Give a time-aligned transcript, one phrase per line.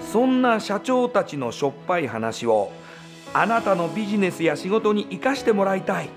[0.00, 2.70] そんな社長たちのしょっぱい話を
[3.34, 6.08] あなたのビジネスや仕事に生かしてもらいたい。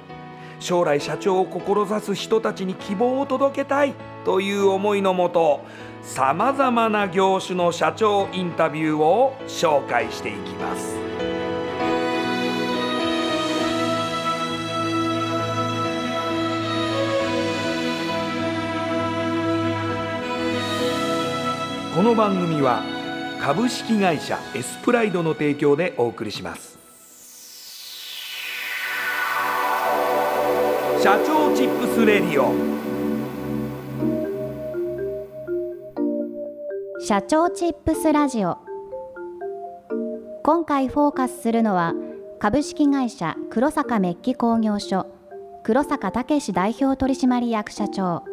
[0.60, 3.94] 将来社長を志す人たちに希望を届けたい。
[4.26, 5.62] という思いのもと
[6.02, 10.98] さまざまな業種の社長インタビューを紹介していきます。
[21.96, 22.99] この番組は
[23.42, 26.78] 株式会社エスプライドの提供でお送りします。
[31.02, 32.54] 社長チップスレディオ。
[37.02, 38.58] 社長チップスラジオ。
[40.44, 41.94] 今回フォーカスするのは
[42.40, 45.08] 株式会社黒坂メッキ工業所
[45.64, 48.29] 黒坂武代表取締役社長。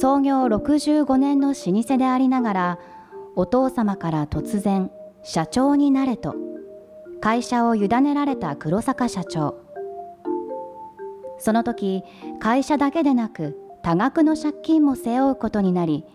[0.00, 2.78] 創業65年の老舗でありながら
[3.36, 4.90] お父様から突然
[5.22, 6.34] 社長になれと
[7.20, 9.56] 会社を委ねられた黒坂社長。
[11.38, 12.02] その時
[12.38, 16.06] 会社だけでなく多額の借金も背負うことになり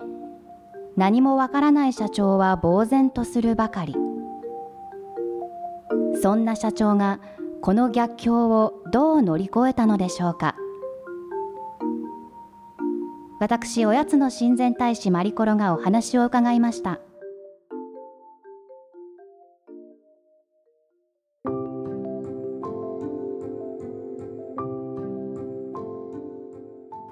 [0.98, 3.96] 何もわからない社長は呆然とするばかり。
[6.24, 7.20] そんな社長が
[7.62, 10.56] この逆境をどう乗り越えたのでしょうか。
[13.38, 17.00] 私おやつの親善大使マリコロがお話を伺いました。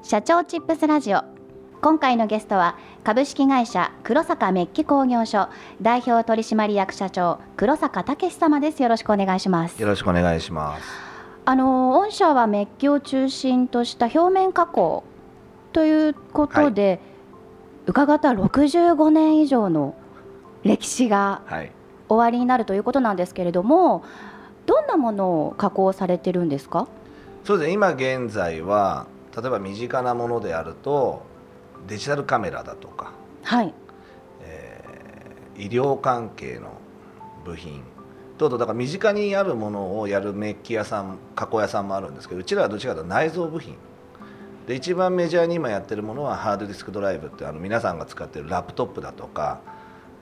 [0.01, 1.23] 社長チップスラジオ。
[1.81, 5.50] 今回のゲストは株式会社黒坂メッキ工業所
[5.81, 8.81] 代表取締役社長黒坂武様です。
[8.81, 9.81] よろしくお願いします。
[9.81, 10.85] よろしくお願いします。
[11.44, 15.03] あの御社はメッキを中心とした表面加工
[15.73, 17.00] ということで、はい、
[17.88, 19.95] 伺った65年以上の
[20.63, 21.41] 歴史が
[22.07, 24.06] 終わりになるということなんですけれども、
[24.66, 26.88] どんなものを加工されてるんですか？
[27.44, 27.73] そうですね。
[27.73, 31.23] 今現在は例えば身近なものであると
[31.88, 33.12] デジタルカメラだとか、
[33.44, 33.73] はい。
[34.41, 36.72] えー、医療関係の
[37.44, 37.83] 部品
[38.38, 43.75] とだから身近にあるものをやるメッキ屋さん加工屋さんもあるんですけどうちらはどちらかというと内蔵部品
[44.68, 49.59] で一番メジャーに今やってるものはハードディスクドライブってあの皆さんが使ってるラップトップだとか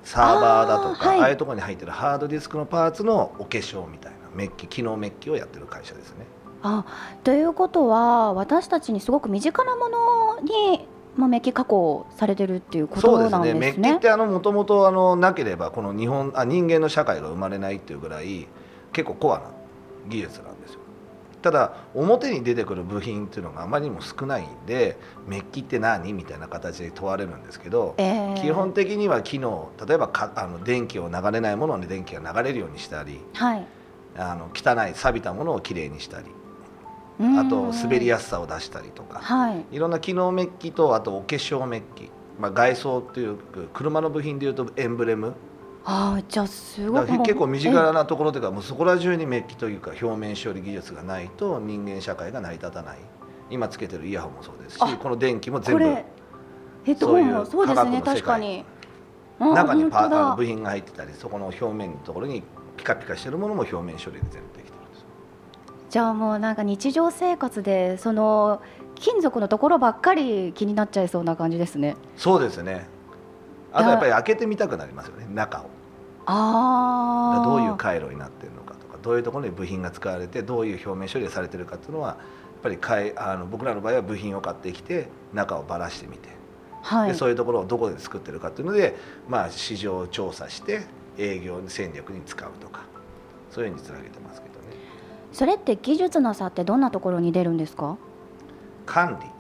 [0.04, 6.26] サーバーだとかあ,、はい、ああいうところに入ってるハードディスクのパーツのお化粧みたいなメッキ機能メッキをやってる会社ですね。
[6.64, 6.86] あ
[7.24, 13.60] ということは私たちにすごく身近なものに、まあ、メッキ加工されてるっていうことなんですね。
[13.60, 18.48] そうですねメッキってもともとなければこの日本あ人間の社会が生まれないっていうぐらい
[18.94, 19.46] 結構コアな
[20.08, 20.81] 技術なんですよ。
[21.42, 24.98] ただ表に出てくる部品っていうのがあまりにも少ないんで
[25.28, 33.66] メッキって何みたいな形で問われるんですけど、えー、基本的には機能例えばかあの電気を流れないものに電気が流れるようにしたり、はい、
[34.18, 36.28] あの汚い錆びたものをきれいにしたり
[37.20, 42.10] あと滑りやすさを出したりとか、はい、いろんな機能メッキとあとお化粧メッキ、
[42.40, 43.38] まあ、外装っていう
[43.74, 45.34] 車の部品でいうとエンブレム
[45.84, 53.00] あじゃあすごい結構身近なところというかもうそこら中にメッキというか表面処理技術がないと人間社会が成り立たない。
[53.50, 58.64] 今つけてるイヤホンもそうですしこの電気も全部ヘッドホンもそうですね確かに。
[59.40, 62.44] 中にパー部品が入ってたりそこの表面のところに
[62.78, 65.06] ピカピカしてるものも表面処理で全部できてるんです
[65.90, 68.62] じゃあもうなんか日常生活でその
[68.96, 71.96] 金属のところばっかり気になっちゃいそうな感じですね。
[72.18, 72.88] そうですね
[73.74, 75.66] あとやっぱり開けてみたくなりますよね中を。
[76.26, 82.18] あどういう回路になってるのかとかどういうところに部品が使われてどういう表面処理がされてるかっていうのはやっ
[82.62, 86.30] ぱりかいあの僕らの場合は部品を買ってきて中をばらしてみて、
[86.84, 88.96] はい、でそういうところをどこで作ってるかっていうので、
[89.28, 90.82] まあ、市場調査して
[91.18, 92.84] 営業戦略に使うとか
[93.50, 94.60] そういうふうにつなげてますけどね。
[95.34, 97.98] それって技術の差ってどんなところに出るんですか？
[98.86, 99.32] 管理って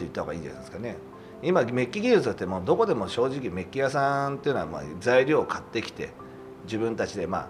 [0.00, 0.96] 言った方がいいんじゃないですかね
[1.42, 6.10] 今メッキ技術ってもうどこでも正直メッキ屋さんっていうのはまあ材料を買ってきて
[6.64, 7.48] 自分たちでまあ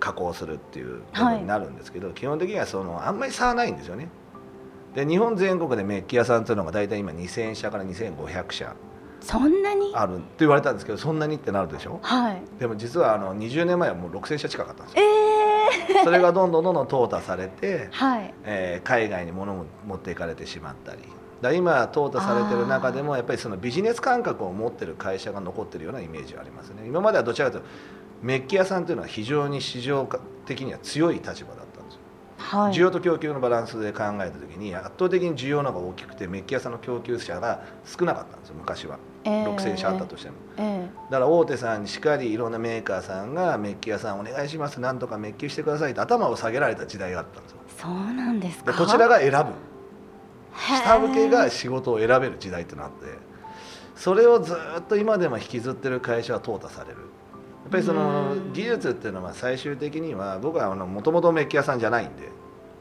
[0.00, 4.08] 加工するっていうことになるんですけど、基本的にはそのあんまり差はないんですよね。
[4.94, 8.74] で日本全国でメッキ屋さんっていうのが大体今2000社から2500社
[9.20, 9.92] そんなに？
[9.94, 12.00] あるって言われたんですけどそんなにってなるでしょ？
[12.02, 12.42] はい。
[12.58, 15.02] でも実はあの20年前はもう6000社近かったんですよ。
[16.00, 18.34] え それがどんどんどんどん淘汰されてー、はい。
[18.44, 20.98] えー海外に物を持っていかれてしまったり
[21.42, 26.86] だ今淘汰されてる中でもやっぱりそのビジネス感覚を持ってる会社が残ってるようなイメージはありますね。
[26.86, 27.68] 今まではどちらかというと
[28.22, 30.08] メッキ屋さんというのは非常に市場
[30.46, 32.00] 的には強い立場だったんですよ、
[32.36, 32.72] はい。
[32.72, 38.98] 需要と供給のバランスで考えた時に圧倒的に需要の方が大きくてメッキ屋さんの供給者が少なかったんですよ昔は。
[39.24, 39.56] えー。
[39.56, 42.82] 6000社あったとしても、えだから大手さんにしっかりいろんなメー。
[42.82, 49.71] カーさんがメッキ屋さんお願いしますなんとかメッキしてくださいって頭を下げられた時代があったんですよー、そうなんですかでこちらが選ぶ
[50.56, 53.06] 下請けが仕事を選べる時代ってなって
[53.96, 56.96] それをずっと今でも引きずってる会社は淘汰される。
[56.96, 58.52] やっぱりそのうん。
[58.52, 62.28] 技術っていうのは最終的には僕はもともとメッキ屋さんじゃないんで。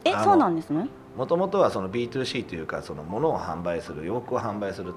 [0.05, 0.87] えそうなんですね？
[1.15, 4.93] もともとはその B2C というかその物を販売する洋服を販売する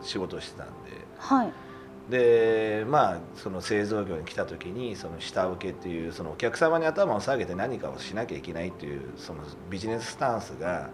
[0.00, 0.72] 仕事をしてたんで。
[1.18, 1.52] はい。
[2.08, 9.40] でまあその製造業に来た時にその下請けっていうそのお客様に頭を下げて何かをしなきゃいけないっていうその
[9.70, 10.90] ビジネススタンスが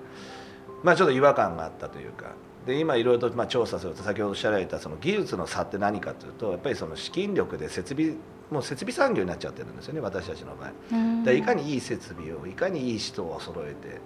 [0.83, 2.33] まあちょっと違和感があったというか。
[2.67, 8.15] で今いろいろとまあ調査すると先ほどおっしゃられたその技術の差って何かというとやっぱりその資金力で設備
[8.51, 10.73] もう設備産業になっちゃってるんですよね私たちの場合。
[10.93, 11.25] うん。
[11.25, 14.01] でいかにいい設備をいかにいい人を揃えて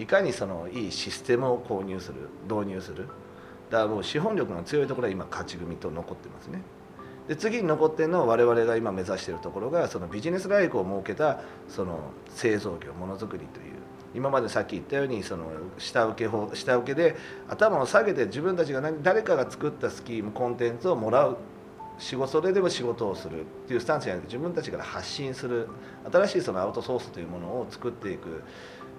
[0.00, 3.08] いかにそのいいシステムを購入する導入する。
[3.70, 6.62] だからもう資本力の強いところは今勝ち組と残ってますね。
[7.26, 13.73] で次に残ってるのは我々が今目指しているところがそのビジネスライクを設けたその製造業ものづくりという
[14.14, 15.46] 今までさっき言ったようにその
[15.78, 17.16] 下請け法下請けで
[17.48, 21.36] 頭を下げて自分たちが何誰かが作ったスキームコンテンツをもらう。
[21.96, 23.42] 仕事それでも仕事をする。
[23.42, 25.68] っていうスタンスじゃなくて自分たちから発信する。
[26.10, 28.42] 新しいそのアウトソースというものを作っていく。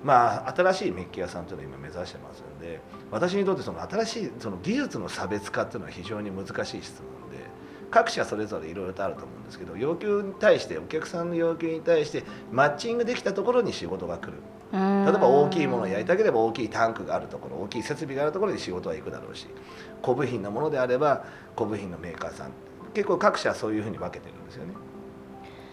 [0.04, 2.80] まあ新しいメッキ屋さんというのを今目指してますので
[3.10, 7.44] 私にとってその新しいその技術の差別化っていうのは非常に難しい質問で
[7.90, 14.34] 各社それぞれいろいろとあると思うんですけど要求に対してお客さんの要求に対してマッチングできたところに仕事が来る。
[14.76, 19.48] 例例えば大きいものをやりたければ大きいタンクがあるところ大きい設備があるところに仕事は行くだろうし
[20.02, 21.26] 小部品のものであれば
[21.56, 22.52] 小部品のメーカーさん
[22.94, 24.74] 結構各社そういうふうに分けてるんですよね。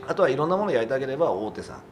[0.06, 1.82] あとはいろんなものをやりたければ大手さん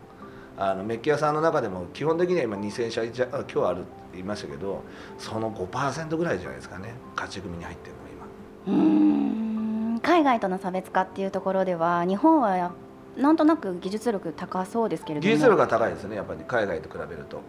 [0.56, 4.82] あのメッキ屋さんの中でも基本的には今2000社じゃあ今日あるって言いましたけど
[5.18, 6.94] その5%ぐらいじゃないですかね。
[7.14, 8.78] 勝ち組に入ってるの今。
[8.78, 10.00] うーん。
[10.00, 12.72] 海外との差別化っていうところでは日本は
[13.16, 15.30] なんとなく技術力高そうですけれども。
[15.30, 16.44] 技術力が高いですねやっぱり。
[16.46, 17.40] 海外と比べると。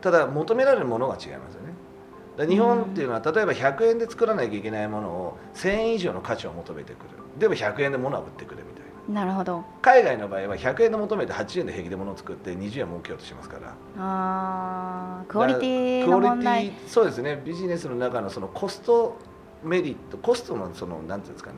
[0.00, 2.48] ただ求められるものが違いますよね。
[2.48, 7.10] 日本っていうのは例えば100円で作らなきゃいけないものを1000円以上の価値を求めてくる。
[7.38, 9.20] でも100円で物は売ってくるみたいな。
[9.22, 9.64] なるほど。
[9.82, 13.74] 海外の場合は100円で求めて80円で平気で物を作って20円儲けようとしますから。
[13.98, 16.64] あークオリティの問題。
[16.64, 17.40] クオリティそうですね。
[17.44, 19.16] ビジネスの中のそのコスト
[19.62, 21.56] メリットコストのそのなんていうんですかね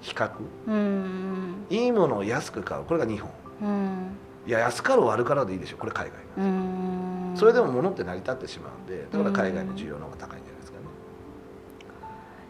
[0.00, 0.30] 比較。
[0.66, 1.66] うーん。
[1.70, 2.84] いいものを安く買う。
[2.84, 3.30] これが日本。
[3.62, 4.16] うん。
[4.46, 5.76] いや安かろう悪かろうでいいでしょ。
[5.76, 7.36] これ海外うーん。
[7.36, 10.84] それでも物って成り立ってしまうんでだから海外の需要の方が高いんじゃないですかね。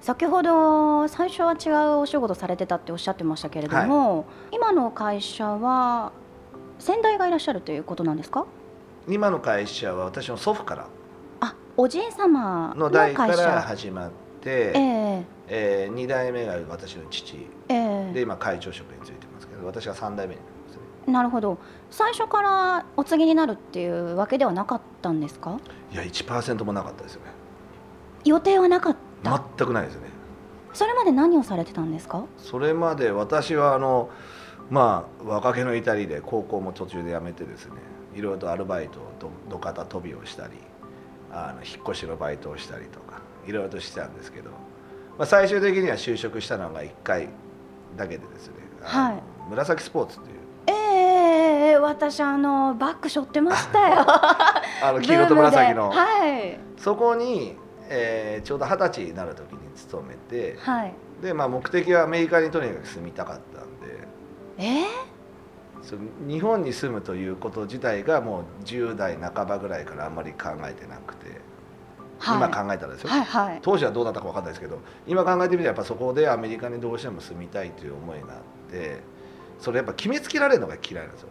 [0.00, 6.12] 先ほど最初は違うお仕事されてたっておっしゃってましたけれども、今の会社は
[6.78, 8.46] 先代がいらっしゃるということなんですか？
[9.08, 10.86] 今の会社は私の祖父から。
[11.40, 14.14] あおじい様のの代から始まって、
[14.46, 15.86] ええ。
[15.86, 17.36] え2代目が私の父。
[17.68, 18.12] ええ。
[18.12, 21.12] で今会長職についてますけど私が3代目になりますね。
[21.12, 21.58] なるほど。
[21.90, 25.58] 最初からお継ぎになるっていうわけではなかったんですか？
[25.92, 27.32] いや1%もなかったですよね。
[28.24, 30.08] 予定はなかった、全くないですね。
[30.72, 32.24] それまで何をされてたんですか？
[32.36, 34.08] それまで私はあの
[34.70, 37.72] まあ若気の至りで高校も途中で辞めてですね
[38.14, 40.52] いろいろとアルバイトど土方飛びをしたり
[41.32, 47.28] あの引っ越しのバイトをしたりとかいろいろとしてたんですけど、まあ、最終的には就職したのが1回
[47.96, 49.22] だけでですね、はい。
[49.50, 50.36] 紫スポーツっていう。
[50.66, 54.04] ええ私あのバッグ背負ってましたよ。
[54.06, 56.58] あの黄色と紫の、はい。
[56.76, 57.56] そこに、
[57.88, 60.94] えーちょうど二十歳になる時に勤めてはい。
[61.22, 64.08] で、まあ、目的はアメリカにとにかく住みたかったんで。
[64.58, 65.10] えー？
[66.28, 71.40] 日本に住むということ自体がもう10代半ばぐらいからあんまり考えてなくて、
[72.20, 73.58] はい、今考えたらですよ、はいはい。
[73.62, 79.00] 当時はどうだったか分かんないですけど今考えてみればやっぱそこでアメリカにどうしても住みたいという思いがあって
[79.58, 81.28] それやっぱ決めつけられるのが嫌いなんですよ。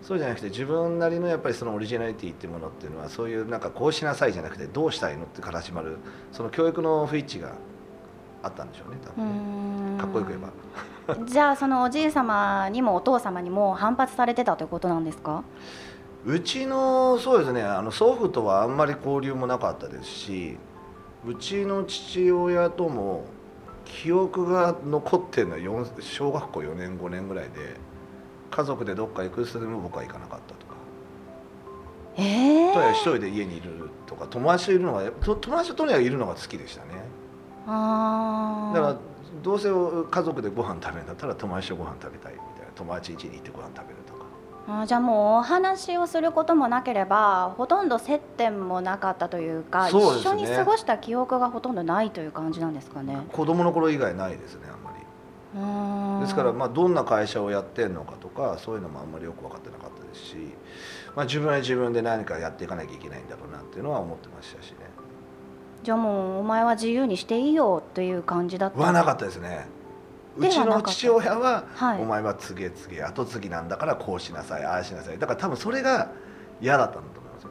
[0.00, 5.98] そうじゃなくて自分なりのやっぱりそのオリジナリティっていうものっていうのはそういうなんかこうしなさいじゃなくてどうしたいのってから始まる
[6.30, 7.52] その教育の不一致が
[8.44, 9.94] あったんでしょうね多う分ね。
[9.96, 9.98] ん。
[9.98, 11.24] かっこよく言えば。
[11.26, 15.42] じゃあそのおじい様にもお父様にも反発されてたということなんですか？
[16.28, 20.58] うちのそうですねあの祖父とはあんまり交流もなかったですし
[21.26, 23.24] うちの父親とも
[23.86, 27.76] 記憶が残ってるのは四小学校4年5年ぐらいで
[28.50, 30.74] 家族でどっか行く人でも僕は行かなかったとか。
[32.18, 36.88] ええとにかく一人で家にいるとか友達といるのがと友達ととにかくいるのが好きでしたね。
[37.66, 38.96] あだから
[39.42, 39.68] どうせ
[40.10, 44.26] 家族でご飯食べるんだったら友達とご飯食べたいみたいな友達家に行ってご飯食べるとか
[44.68, 50.42] あーじゃあもうお話をすることもなければほとんど接点もなかったというかそうですね。
[50.42, 53.16] 一緒に過ごした記憶がほとんどないという感じなんですかね。
[53.32, 55.04] 子供の頃以外ないですねあんまり。
[55.58, 56.20] うーん。
[56.20, 60.36] ですからまあどんな会社をやってるのかとかそういうのもあんまりよく分かってなかったですし、
[61.16, 64.76] まあ、自分は自分で何かやっていかなきゃいけないんだろうなっていうのは思ってましたしね。
[65.82, 69.66] じゃあもうお前は自由にしていいよという感じだったはなかったですね
[70.38, 72.00] うちの父親は、はい。
[72.00, 75.18] お前は告げ告げ後継ぎなんだからこうしなさいああしなさい。
[75.18, 76.10] だから多分それが
[76.60, 77.50] 嫌だったんだと思いますよ。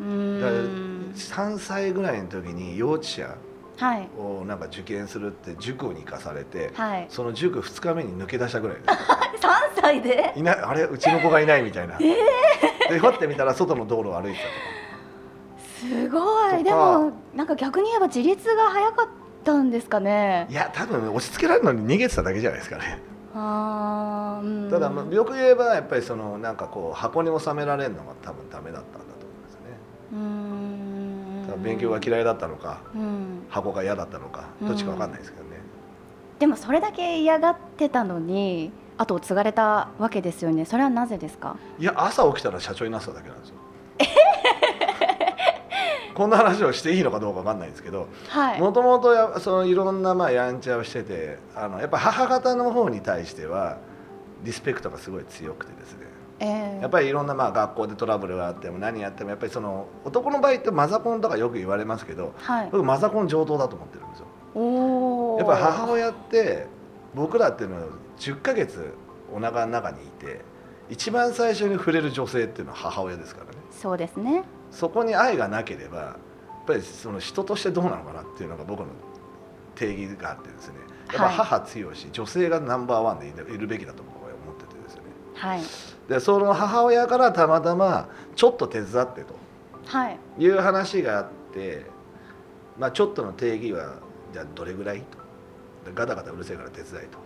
[0.00, 0.50] うーだん。
[0.50, 3.36] から3歳ぐらいの時に幼稚舎
[3.78, 4.08] はい。
[4.18, 7.06] をなんか受験するって塾に行かされて、はい。
[7.08, 8.88] その塾2日目に抜け出したぐらいです。
[9.78, 10.32] 3歳で？
[10.36, 14.78] いないあれうちの子がいないみたいな、でふってみたら外の道路を歩いてたとか
[15.78, 19.08] すごいでもなんか逆に言えば自立が早かっ
[19.44, 20.46] たんですかね。
[20.50, 22.98] いや多分押し付けられるのに逃げてただけじゃないですかね。
[23.34, 24.70] あーうん。
[24.70, 29.60] ただまあよく言えばやっぱりそのなんかこう箱に収められるのが多分ダメだったんだと思いますね。
[30.12, 33.42] うーん勉強が嫌いだったのかうん。
[33.48, 35.50] 箱が嫌だったのかどっちかわかんないですけどね、
[36.38, 40.64] でもそれだけ嫌がってたのに後を継がれたわけですよね。
[40.64, 41.56] それはなぜですか？
[41.78, 43.54] いや朝起きたら社長になってただけなんですよ
[46.18, 48.60] こんな話をしていいのかどうかわかんないですけどはい。
[48.60, 53.78] もともとやそのいろんなまあやんちゃをしててあのやっぱ母方の方に対しては
[54.42, 56.06] リスペクトがすごい強くてですね。
[56.40, 56.46] え
[56.78, 56.80] え。
[56.82, 62.68] やっぱりいろんなまあ学校でトラブルがあっても何やってもやっぱりその男の場合ってマザコンとかよく言われますけどはい。
[62.72, 64.26] 僕マザコン上等だと思ってるんですよ。
[64.56, 66.66] おおやっぱり母親って
[67.14, 67.82] 僕らっていうのは
[68.18, 68.92] 10ヶ月
[69.32, 70.40] お腹の中にいて
[70.90, 73.58] 一番最初に触れる女性っていうのは母親ですからね。
[73.70, 76.16] そうですねそこに愛がなければや
[76.62, 78.86] っぱりその人としてどうなのかなっていうのが僕の
[79.74, 80.74] 定義があってですね。
[81.08, 85.00] やっぱはい母強し、女性がナンバーワンでいるべきだと僕は思っててですね。
[85.34, 85.62] はい。
[86.08, 89.34] でその母親からたまたまちょっと手伝ってと。
[89.86, 90.18] はい。
[90.38, 91.86] いう話があって、
[92.78, 93.94] まあ、ちょっとの定義は
[94.32, 95.00] じゃあどれぐらい？
[95.00, 95.16] と
[95.86, 97.18] でガタガタうるせえから手伝いと。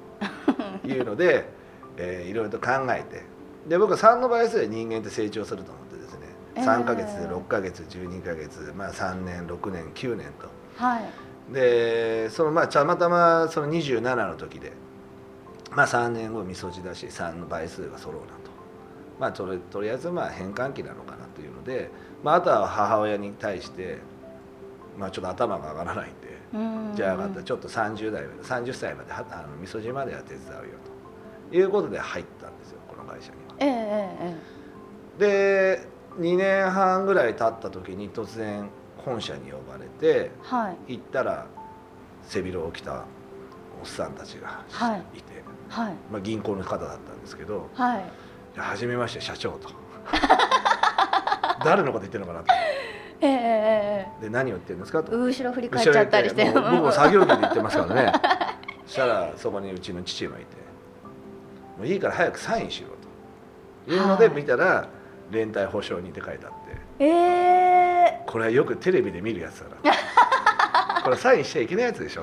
[0.87, 1.49] いうので、
[1.97, 3.25] えーいろいろと考えて。
[3.69, 5.81] で僕は3の倍数で人間って成長すると思
[6.55, 10.49] 3ヶ月で6ヶ月12ヶ月、まあ、3年6年9年と。
[10.77, 11.03] はい。
[11.53, 14.73] でそのまあたまたまその27の時で、
[15.71, 18.33] まあ、3年後みそじだし3の倍数が揃うなと、
[19.19, 21.91] まあ、とりとりあえずまあ変換期なのかなというので、
[22.23, 23.99] まあ、あとは母親に対して、
[24.99, 26.33] まあ、ちょっと頭が上がらないんで。
[26.93, 26.95] ん。
[26.95, 30.59] じゃあ分かったちょっと30代まで30歳まではあのみそじまでは手伝うよ
[31.51, 31.57] と。
[31.57, 33.55] いうことで入ったんですよこの会社には。
[33.59, 33.69] ええ
[34.21, 34.37] え
[35.19, 35.79] え。
[35.79, 40.95] で2年半ぐらい経った時に突然本社に呼ばれてええはい。
[40.95, 41.47] 行ったら
[42.23, 43.05] 背広を着た
[43.81, 45.19] おっさんたちがはい。
[45.19, 45.95] いて、はい。
[46.11, 48.05] まあ、銀行の方だったんですけどはい
[48.55, 49.69] 「じゃあ初めまして社長」と。
[51.65, 52.47] 誰のこと言ってるのかなと。
[53.21, 55.13] えええええで何を言ってるんですかと。
[55.13, 56.45] え後ろ振り返っちゃったりして。
[56.53, 58.13] 僕も作業着で言ってますからね。
[58.87, 60.47] そしたらそこにうちの父がいて
[61.79, 62.89] 「もういいから早くサインしろ」
[63.87, 63.93] と。
[63.93, 64.37] いうのではい。
[64.37, 64.87] 見たら
[65.31, 66.59] 「連帯保証人」って書いてあって。
[66.99, 72.23] ええこれはよくテレビで見るやつだから これサインしちゃいけないやつでしょ。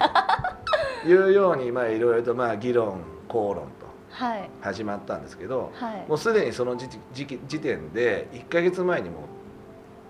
[1.04, 3.70] というようにまあいろいろとまあ議論口論と
[4.12, 4.50] はい。
[4.62, 6.06] 始まったんですけどはい。
[6.08, 9.22] もうすでにその時時期時点で1か月前にもう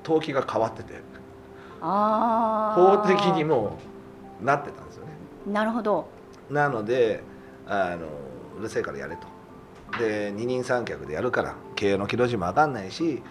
[0.04, 0.94] 登記が変わってて
[1.82, 3.78] 法的にも
[4.42, 5.12] うなってたんですよね。
[5.48, 6.08] なるほど。
[6.50, 7.24] なので
[7.68, 8.08] あの
[8.58, 9.28] うるせえからやれと
[9.98, 13.22] で二人三脚でやるから経営の記録も分かんないし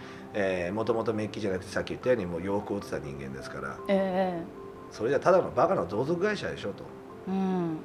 [0.73, 3.77] もともとメッキじゃなくてさっき言ったようにもう洋服を売ってた人間ですから。
[3.89, 4.43] え
[4.91, 6.85] それじゃただのバカの同族会社でしょと。
[7.29, 7.79] えうん。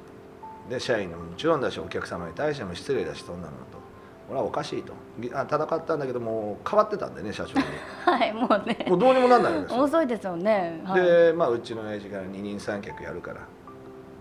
[0.68, 3.84] で社員にももちろんだしお客様に対しても失礼だしそんなのと。
[4.28, 4.94] これはおかしいと。
[5.34, 7.64] あ戦ったんだけどもう変わってたんでね社長に。
[8.04, 8.86] はいもうね。
[8.88, 9.82] もうどうにもなんないわけですよ。
[9.82, 10.82] 遅いですよね。
[10.84, 11.02] はい。
[11.02, 13.40] で、まあ、うちの親父から二人三脚やるから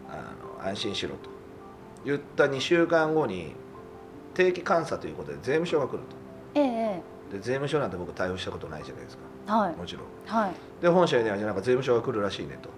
[0.10, 1.30] あの安心しろと。
[2.06, 3.56] 言った2週間後に
[4.34, 6.00] 定期監査ということで税務署が来る
[6.56, 9.58] ええとで税務署なんて僕対応したことないじゃないですか。
[9.58, 9.76] はい。
[9.76, 10.04] もちろん。
[10.26, 10.52] はい。
[10.82, 12.70] で本社にはじゃあなんか税務署が来るらしいねと。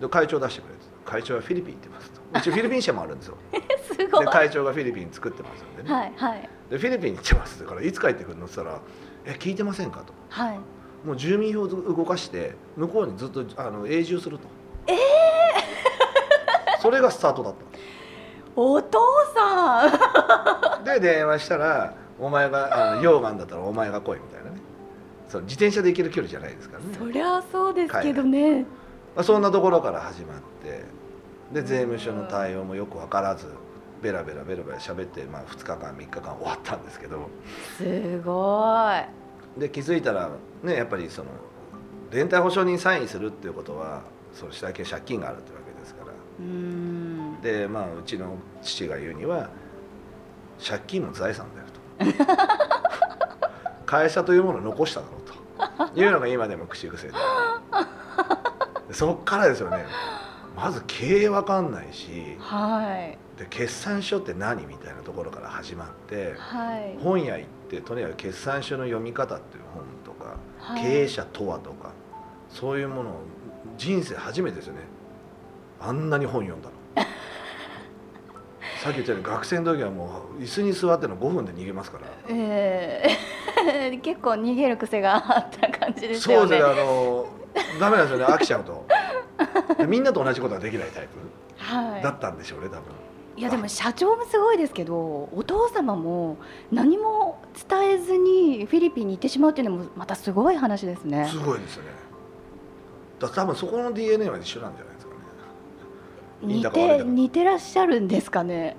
[0.00, 2.20] で会長出してくれと会長はフィリピン行ってますと。
[2.38, 3.36] うちフィリピン社もあるんですよ。
[3.82, 4.26] すごい。
[4.26, 6.48] で会長がフィリピン作ってますんでね、はいはい。
[6.70, 7.60] でフィリピンに行ってます。
[7.60, 8.80] だからいつ帰ってくるのって言ったら
[9.26, 10.12] 「え聞いてませんか?」と。
[10.28, 10.60] はい。
[11.04, 14.44] もう住民票を動かして向こうにずっとあの永住すると。
[14.86, 14.98] ええ。
[16.80, 17.69] それがスタートだった
[18.56, 18.98] お父
[19.34, 20.84] さん。
[20.84, 24.56] で電話したら「お前があの 溶岩だったらお前が来い」みたいなね。
[25.28, 26.86] そう自転車で行ける距離じゃないですからね。
[26.98, 28.62] そりゃそうですけどね。
[29.14, 30.84] まあ、そんなところから始まって
[31.52, 33.46] で税務署の対応もよく分からず
[34.02, 37.28] ベラベラベラベラ喋って、まあ、2日間3日間終わったんですけど。
[37.76, 38.64] すご
[39.56, 39.60] い。
[39.60, 40.30] で気づいたら
[40.62, 41.28] ねやっぱりその
[42.10, 44.02] 連帯保証人サインするっていうことは
[44.32, 46.12] その下請け借金があるってわけですから。
[46.12, 47.09] うーん
[47.42, 49.50] でまあうちの父が言うには
[50.62, 51.80] 借金も財産だよと。
[53.86, 55.20] 会社というものを残しただろう
[55.94, 56.00] と。
[56.00, 57.14] いうのが今でも口癖で。
[58.88, 59.84] でそっからですよね。
[60.54, 63.18] まず経営わかんないしはい。
[63.38, 66.98] で決算書って何みたいなところから始まってはい。
[67.02, 70.82] 本屋行ってとにかく決算書の読み方っていう本とか、はい。
[70.82, 71.92] 経営者とはとか
[72.50, 73.14] そういうものを
[73.78, 74.80] 人生初めてですよね。
[75.80, 76.74] あんなに本読んだの
[78.82, 82.06] さっき言ったように学生の時はもう椅子に座っての5分で逃げますから。
[82.28, 83.16] え
[83.92, 86.46] え 結構逃げる癖があった感じですよね。
[86.46, 87.26] そうですねあの
[87.78, 88.86] ダメなんですよね飽きちゃうと。
[89.76, 91.18] でみんなと同じことができないタイプ。
[91.58, 92.02] はい。
[92.02, 92.80] だったんでしょうね多分。
[93.36, 96.36] いやでも社長もすごいですけどお父様も
[96.72, 101.28] 何も伝えずにフィリピンに行ってしまうっていうのもまたすごい話ですね。
[101.30, 101.84] すごいですね。
[103.18, 104.89] だ多分そこの DNA は一緒なんじゃない
[106.42, 108.76] 似て似てらっしゃるんですかね？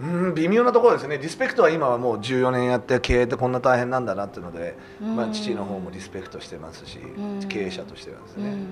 [0.00, 1.18] うん微妙なところですね。
[1.18, 7.46] リスペクトは今はもう14年やって経営ってこんな大変なんだなっていうので、まあ、うん父の方もリスペクトしてますしん。
[7.48, 8.48] 経営者としてはですね。
[8.48, 8.66] うん。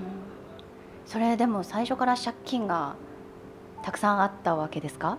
[1.05, 2.95] それでも最初から借金が
[3.83, 5.19] たくさんあったわけですか？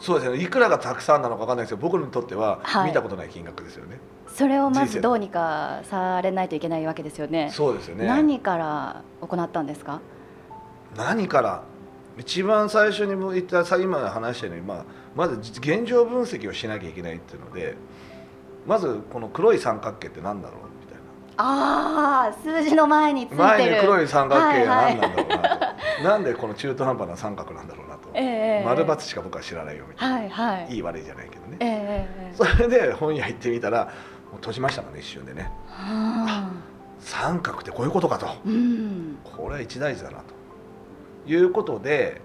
[0.00, 0.42] そうですね。
[0.42, 2.88] いくらがたくさんなのか分かんないですけど僕にとってははい。
[2.88, 7.50] 見たことない金額ですよね、それをまずどうにかされないといけないわけですよね。
[7.52, 8.06] そうですよね。
[8.06, 10.00] 何から行ったんですか？
[10.96, 11.62] 何から
[12.18, 14.84] 一番最初にも言ったさ今話したように、まあ、
[15.16, 17.76] まず現状分析をしなきゃいけないっていうので
[18.66, 20.60] まずこの黒い三角形って何だろう？
[20.80, 20.98] みたい
[21.36, 23.42] ああ数字の前についてる。
[23.42, 25.36] な前に黒い三角形がはいはい何なんだろうな
[25.98, 30.74] と、 なんでこの中途半端な三角なんだろうなと、ええ丸×しか僕は知らないよみたいな、はいはい。
[30.74, 32.34] いい悪いじゃないけどね、ええええ。
[32.34, 33.90] それで本屋行ってみたらも
[34.34, 35.50] う閉じましたからね一瞬でね。
[35.68, 36.50] はあ
[37.00, 38.28] 三角ってこういうことかと。
[38.46, 39.18] うん。
[39.24, 40.24] これは一大事だなと
[41.26, 42.20] いうことで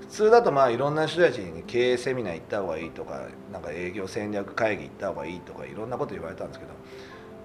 [0.00, 6.72] 普通だとまあいろんな人たちに経営セミナー行った方がいいとかなんか営業戦略会議行った方がいいとかいろんなこと言われたんですけど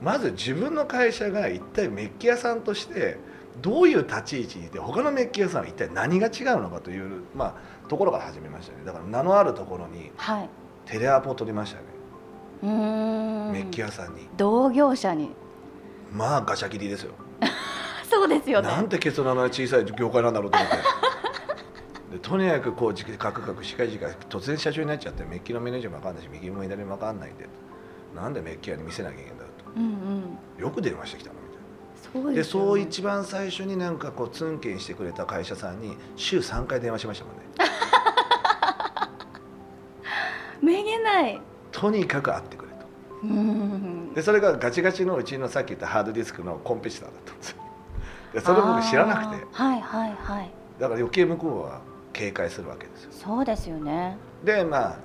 [0.02, 3.18] まず自分の会社が一体メッキ屋さんとして
[3.62, 8.84] どういう立ち位置にいて他のメッキ屋さんは一体何が違うのかという、まあ、ところから始めましたね。
[8.86, 10.50] だから名のあるところにはい。
[10.86, 11.84] テレアポを取りましたね、
[12.63, 13.52] うーん。
[13.54, 14.28] メッキ屋さんに。
[14.38, 15.32] 同業者に。
[16.12, 17.13] まあガチャ切りですよ
[18.10, 18.68] そうですよね。
[18.68, 20.78] なんてケツの名前小さい業界なんだろうと思って。
[22.18, 27.48] でとにかくこうじカクカクしかじか突然社長になっちゃってメッキのマネージャーも分かんないし右も左も分かんないんで。
[28.15, 29.52] なんでメッキ屋に見せなきゃいけないんだと。
[29.76, 31.60] うんうんよく電話してきたのみたい
[32.13, 32.44] そうなでね。
[32.44, 37.41] そう一番最初になんかこうツンケンしてくれた会社さんに週3回電話しましたもんね。
[40.62, 41.41] めげない。
[41.72, 42.86] とにかく会ってくれと。
[43.24, 44.13] うん。
[44.13, 47.58] でそれがガチガチのうちのさっき言ったハードディスクのコンペティターだったんですよ。
[47.58, 47.64] で
[48.41, 49.45] それを僕知らなくて。
[49.52, 50.50] はいはいはい。
[50.80, 51.82] だから余計向こうは
[52.13, 53.10] 警戒するわけですよ。
[53.12, 54.17] そうですよね。
[54.43, 54.98] でまあ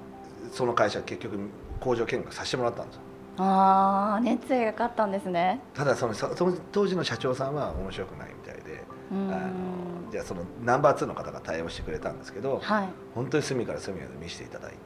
[0.53, 1.38] その会社結局
[1.81, 3.03] 工場見学させてもらったんですよ。
[3.38, 5.61] ああ熱意が勝ったんですね。
[5.75, 9.33] ただそのそその当時の社長さんは面白くないみたいでうん。
[9.33, 12.88] あのじゃあそのナンバー2の方が対応してくれたんですけどはい。
[13.14, 14.77] 本当に隅から隅まで見せていただいて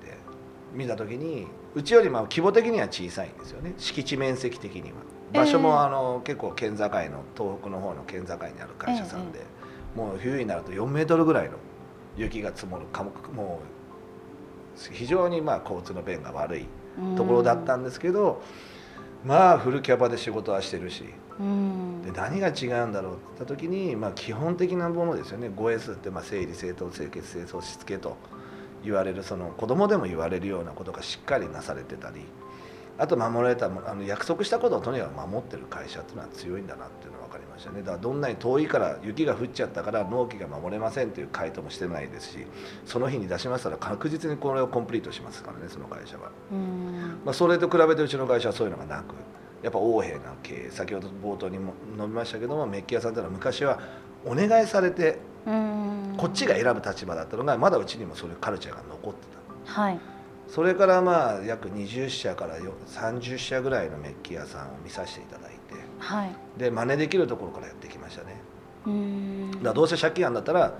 [0.72, 3.74] 見た時にうちよりも規模的には小さいんですよね。
[3.78, 4.98] 敷地面積的には
[5.34, 9.40] 場所も、ええあの結構県境の東北の方の県境にある会社さんで、
[9.94, 11.56] もう冬になると4メートルぐらいの
[12.16, 13.60] 雪が積もるかもも
[14.78, 16.66] う非常にまあ交通の便が悪い
[17.16, 18.42] ところだったんですけど、
[19.24, 21.04] まあフルキャパで仕事はしてるし。
[21.38, 22.02] うん。
[22.02, 25.48] で何が違うんだろうって言った時に、まあ、基本的なものですよね。
[25.48, 28.16] 5S ってまあ整理整頓清潔清掃しつけと
[28.84, 32.20] 言われるその子供でも言われるようなことがしっかりなされてたり
[32.98, 37.80] あと守られたもあの約束したことをとにかく守ってる会社っていうのは強いんだなっていうのが分かりまましたね。
[37.80, 42.38] だからどんなに遠いから雪が降っちゃったから納期が守れませんという回答もしてないですし
[42.84, 47.20] その日に出しましたら確実にこれをコンプリートしますからねその会社は、うん。
[47.24, 49.14] まあ、それと比べてうちの会社はそういうのがなく
[49.62, 53.80] やっぱ横柄な経営先ほど冒頭にも述べましたけどもメッキ屋さんというのは昔は
[54.26, 56.14] お願いされてうん。
[56.16, 59.26] こっちが選ぶ立場だったのがまだうちにもそういうカルチャーが残って
[59.66, 59.80] た。
[59.80, 60.13] はい
[60.54, 66.30] それからまあ約20社からよ30社ぐらいのメッキ屋さんを見させていただいてはい。
[66.56, 68.36] で真似できるところからやってきましたね。
[68.86, 69.62] うん。
[69.64, 70.72] だどうせ借金あんだったら、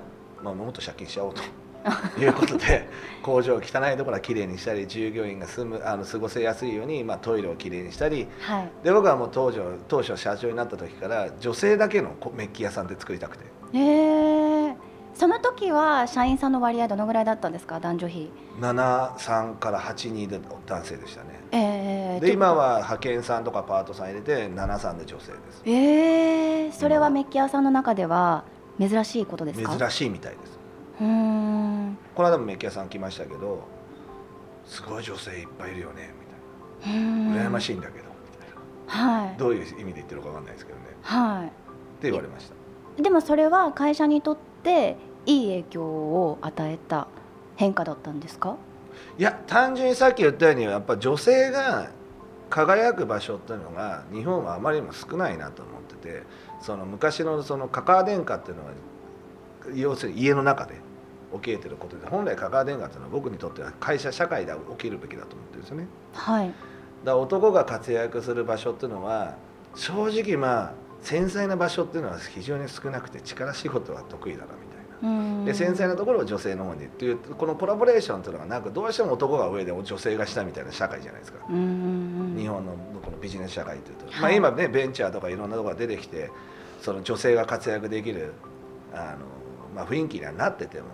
[0.45, 1.43] まあ、もっと借金しちゃおうと
[2.23, 2.89] いうことで
[3.21, 8.71] 工場を汚いところはきれいにしたり従業員が住むあの過ごせやすいように、まあ、トイレをきれいにしたりはい。
[8.85, 9.59] で僕はもう当時
[9.89, 13.45] 当初社長になった時から女性だけのこメッキ屋さんで作りたくて。
[13.73, 14.44] えー、
[15.15, 17.79] その時は社員さんの割合どのぐらいだったんですか？
[17.81, 18.31] 男女比。
[18.61, 21.41] 73から82で男性でしたね。
[21.53, 25.63] えー、で今は派遣さんとかパートさん入れて73で女性です。
[25.65, 28.45] えー、それはメッキ屋さんの中では
[28.81, 29.77] 珍しいことですか？
[29.77, 30.59] 珍しいみたいです。
[31.01, 31.99] うーん。
[32.15, 33.63] この間もメッキ屋さん来ましたけど
[34.67, 36.13] すごい女性いっぱいいるよね
[36.83, 37.01] みたい
[37.37, 37.47] な。
[37.47, 38.05] 羨まいしいんだけど
[38.89, 39.39] はい。
[39.39, 40.85] どういう意味で言ってるかわかんないですけどね。
[41.03, 41.47] はっ
[42.01, 42.55] て言われました。
[42.99, 44.54] いでもそれは会社にとって
[45.27, 47.07] いい影響を与えた
[47.57, 48.57] 変化だったんですか？
[49.19, 51.91] いや単純にさっき言ったようにやっぱ女性が
[52.51, 56.23] 輝く場所っていうのが日本はあまりにも少ないなと思ってて
[56.61, 58.71] その昔のそのカカア殿下っていうのは
[59.75, 60.75] 要するに家の中で
[61.33, 65.87] 起きてることで本来カカア殿下っていうのは僕にとっては会社社会で起きるべきだと思ってるんですよね。
[66.13, 66.53] はい。
[67.03, 69.35] だ男が活躍する場所っていうのは
[69.75, 70.73] 正直まあ
[71.05, 75.45] 繊細な場所っていうのは非常に少なくて力仕事は得意だなみたいな。
[75.45, 86.31] で繊細なところを女性の方にっていうこのコラボレーションっていうのがなくどうしても男が上で女性が下みたいな社会じゃないですか、日本のこのビジネス社会っていうと、はいまあ、今ねベンチャーとかいろんなところが出てきて
[86.81, 88.33] その女性が活躍できる
[88.95, 89.27] あの、
[89.75, 90.87] まあ、雰囲気にはなってても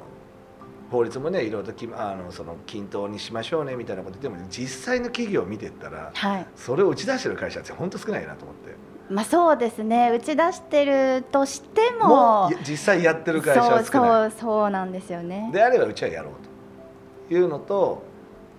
[0.90, 6.46] 法律もねいろいろときあのその均等にしましょうねみたいなことでも実際の企業を見てったらはい。
[6.56, 8.74] それを打ち出してる会社って本当少ないなと思って
[9.10, 10.12] まあそうですね。
[10.12, 14.30] 打ち出してるとしても実際やってる会社そうは少ない。
[14.30, 15.50] そうそうなんですよね。
[15.52, 18.04] であればうちはやろうというのと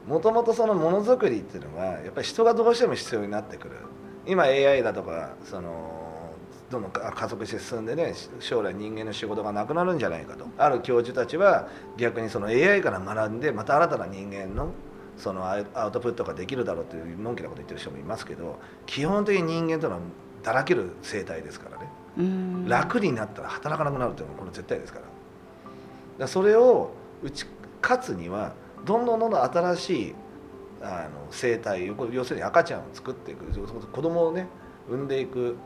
[0.05, 3.77] もともとそのものづくりっていうのはやっぱり人がどうしても必要になってくる。
[4.27, 6.01] 今 AI だとかその
[6.69, 10.45] どんどん加速して進んでね将来人間の仕事がなくなるんじゃないかと。
[10.57, 14.71] ある教授たちは逆にその AI から学んでまた新たな人間の
[15.17, 20.01] そのアウアウトプットができるだろうというのんきなこと言ってる人もいますけど基本的に人間というのは
[20.43, 21.89] だらける生態ですからね。
[22.67, 25.05] 楽になったら働かなくなるというのはこれ絶対ですから。
[26.19, 26.91] だそれを
[27.23, 27.45] 打ち
[27.81, 28.53] 勝つには
[28.85, 30.15] どんどんどんどん新しい
[30.81, 33.45] あの生態要要するに赤ちゃんを作っていく。
[33.45, 34.47] 子供をね
[34.89, 35.57] 産んでいく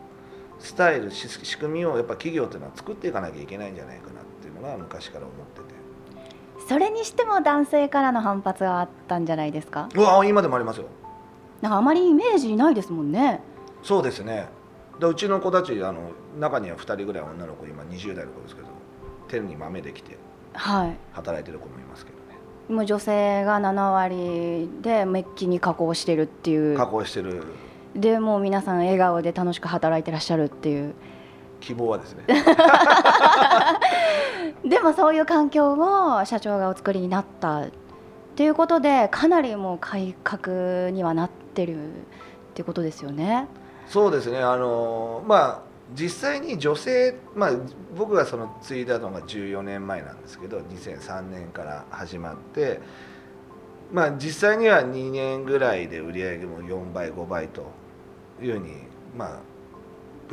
[0.59, 6.65] スタイルし仕組みをやっぱ企業っていうのは作っていかなきゃいけないんじゃないかなっていうのが昔から思ってて。
[6.67, 9.89] それにしても男性からの反発があったんじゃないですか？
[9.95, 10.85] うわ今でもありますよ。
[11.61, 13.41] なんかあまりイメージないですもんね。
[13.83, 14.47] そうですね
[14.99, 18.67] でうちの子たちあの中には2人ぐらい女の子今20代の子ですけど
[19.27, 20.17] 手に豆できて
[20.55, 20.97] はい。
[21.11, 22.23] 働いてる子もいますけどね。
[22.69, 26.77] もう女性が7割でメッキに加工してるっていう。
[26.77, 27.43] 加工してる。
[27.95, 30.95] でもう皆さん笑顔で楽しく働いてらっしゃるっていう。
[31.61, 32.23] 希望はですね。
[34.65, 37.69] でもそういう環境を社長がお作りになったっ
[38.35, 41.97] ていうことでかなりもう改革にはなってるっ
[42.53, 43.47] ていうことですよね。
[43.87, 44.39] そうですね。
[44.39, 47.51] あのまあ実際に女性、まあ、
[47.95, 52.79] 僕がその継いだのが14年前なんですけど2003年から始まって、
[53.91, 57.67] まあ、実際には2年ぐらいで売り上げも4倍5倍と
[58.41, 58.73] いうふうに、
[59.15, 59.39] まあ、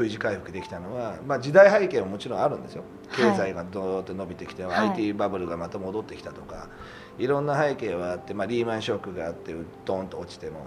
[0.01, 2.85] V 字回復できたのは、まあ、時代背景ももちろんあるんですよ。
[3.15, 3.37] 経はい。
[3.37, 4.89] 済がどーっと伸びてきて、はい。
[4.89, 6.69] IT バブルがまた戻ってきたとか
[7.19, 10.61] いろんな背景はあって、まあ、リーマンショックがあってドーンと落ちても。
[10.61, 10.67] やっ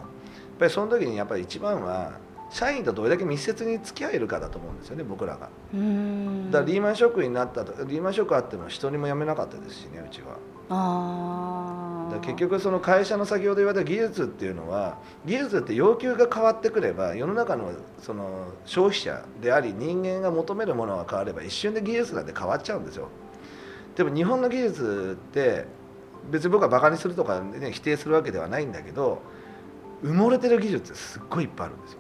[0.59, 2.13] ぱりその時にやっぱり一番は
[2.55, 5.39] 社員とどれだけ密接に付き合えるかだと思うんですよね僕らが。
[5.39, 10.37] だからリーマンショックになったとリーマンショックあっても人にも辞めなかったですしねうちは。
[10.69, 23.09] あーだ結局その会社の先ほど言われた技術っていうのは技術って要求が変わってくれば世の中のその消費者であり人間が求めるものが変われば一瞬で技術なんて変わっちゃうんですよ
[23.97, 25.65] でも日本の技術って
[26.31, 29.21] 別に僕はバカにするとか、ね、否定するわけではないんだけど
[30.03, 31.99] 埋もれてる技術ってすっごいいっぱいあるんですよ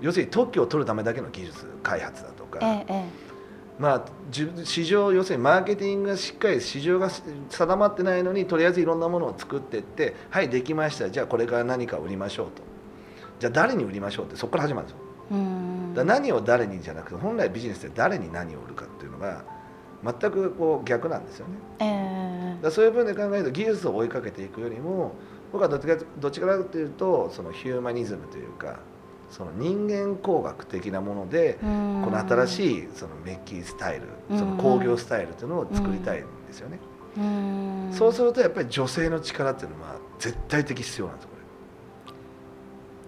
[0.00, 3.28] 要するに特許を取るためだけの技術開発だとか、えええ
[3.78, 11.10] まあ、じ市場要するにマーケティングがしっかり市場が定まってないのにとりあえずいろんなものを作っていってはいできました。
[11.10, 12.62] じゃあこれから何か売りましょうと。
[13.38, 15.08] じゃあ誰に売りましょうってそこから始まるんですよ。
[15.94, 19.44] だ何を誰にじゃなくて本来ビジネスで誰に何を売るかっていうのが
[20.02, 21.54] 全くこう逆なんですよね。
[22.60, 25.12] えだそういう分で考えると技術を追いかけていくよりも
[25.52, 28.80] 僕はどっちかどっちかというとそのヒューマニズムというか
[29.30, 36.78] その人間工学的なものでー、この新しいそのメッキースタイルその工業スタイルというのを作りたいんですよね。
[37.92, 41.38] そうするとやっぱり女性の力っていうのは絶対的必要なんですこれ。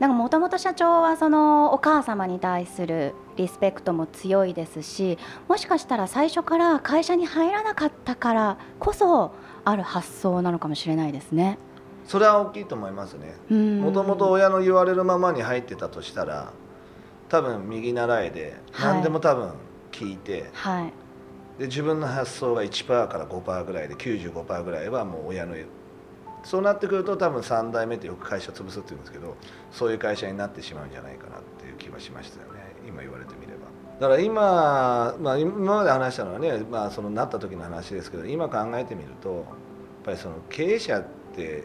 [0.00, 9.32] なんかもともと社長はそのお母様に対するリスペクトも強いですしもしかしたら最初から会社に入らなかったからこそ
[9.64, 11.58] ある発想なのかもしれないですね。
[12.10, 13.36] それは大きいと思いますね。
[13.56, 16.52] ももともと親の言われるままに入ってたとしたら
[17.28, 18.94] 多分右習いではい。
[18.94, 19.52] 何でも多分
[19.92, 20.92] 聞いて、はい。
[21.60, 25.66] で自分の発想が1%から5%ぐらいで95%ぐらいはもう親の言う。
[26.42, 29.36] そうなってくると多分3代目ってよく会社潰すって言うんですけど
[29.70, 32.74] そういう会社になってしまうんじゃないかなっていう気はしましたよね。
[32.88, 33.68] 今言われてみれば。
[34.00, 39.44] だから今、まあ、今まで話したのはね、まあ、そのなった時の話ですけど今考えてみるとやっ
[40.06, 41.04] ぱりその経営者っ
[41.36, 41.62] て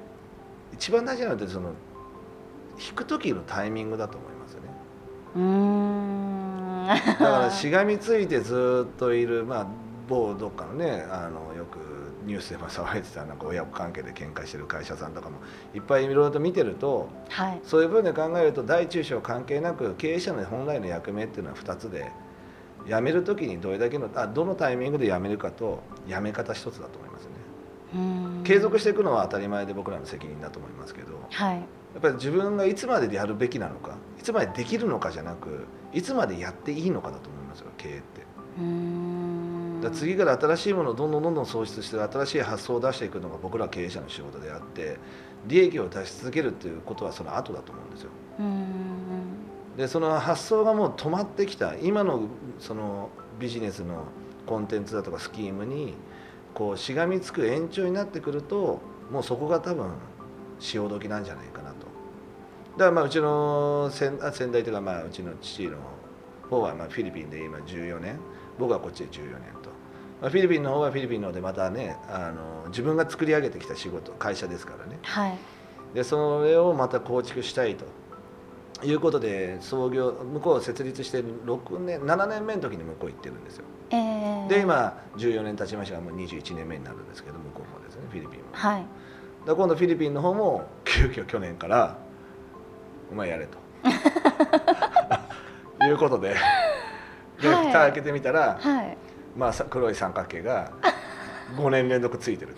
[0.75, 1.71] 一番大事なのってその
[2.77, 4.69] 引く時のタイミングだと思いますよね。
[5.35, 6.88] うーん。
[6.88, 9.67] だから しがみついてずっといる、まあ、
[10.07, 11.77] 某どっかのねあのよく
[12.25, 15.38] ニュースでも騒いでたなんか親子関係で喧嘩してる会社さんとかも
[15.73, 17.61] いっぱいいろいろと見てるとはい。
[17.63, 22.11] そういう分で考えると大中小関係なく経営者の本来の役目っていうのは2つで
[22.88, 27.34] 辞める時にどれだけのあどのタイミングで辞めるかと辞め方一つだと思いますよね
[28.43, 31.55] 継続していくのは当たり前で僕らの責任だと思いますけどはい。
[31.58, 31.62] や
[31.99, 38.25] っぱり自分がいつまでやるべきなのかいつまでできるのかじゃなくいつまでやっていいのかだと思いますよ経営って。
[39.81, 44.97] だ次から新しいものをどんどんどんどん創出して新しい発想を出していくのが僕ら経営者の仕事であって
[45.47, 48.10] 利益を出し続けるっていうことはその後だと思うんですよ。
[49.77, 52.21] でその発想がもう止まってきた今の
[52.60, 54.05] そのビジネスの
[54.45, 55.95] コンテンツだとかスキームに
[56.55, 59.91] こうしがみつく延長になってくるともうそこが多分
[60.59, 61.85] 潮時なんじゃないかなと。
[62.77, 65.77] だからまあうちの先あ先代というかまあうちの父の
[66.49, 68.19] 方はまあフィリピンで今14年。
[68.57, 69.69] 僕はこっちで14年と、
[70.21, 74.97] まあ、フィリピンの方はフィリピンの方でまたねあの自分が作り上げてきた仕事会社ですからね。
[75.03, 75.37] はい。
[75.93, 77.85] でそれをまた構築したいと
[78.83, 83.63] いうことで創業向こう設立して6年7年目の時に向こう行ってるんですよ。
[83.91, 88.47] えー、で今14年経ちましたがもう21年目になるんですけど向こうもですねフィリピンも。
[88.51, 88.85] はい。
[89.45, 91.97] ら今度フィリピンの方も急遽去年から
[93.11, 93.57] 「お前やれ」と。
[95.85, 96.35] いうことで。
[97.41, 97.67] ではい。
[97.67, 98.97] 蓋開けてみたら、はい。
[99.38, 100.71] まあ、さ黒い三角形が
[101.55, 102.55] 5年連続ついてる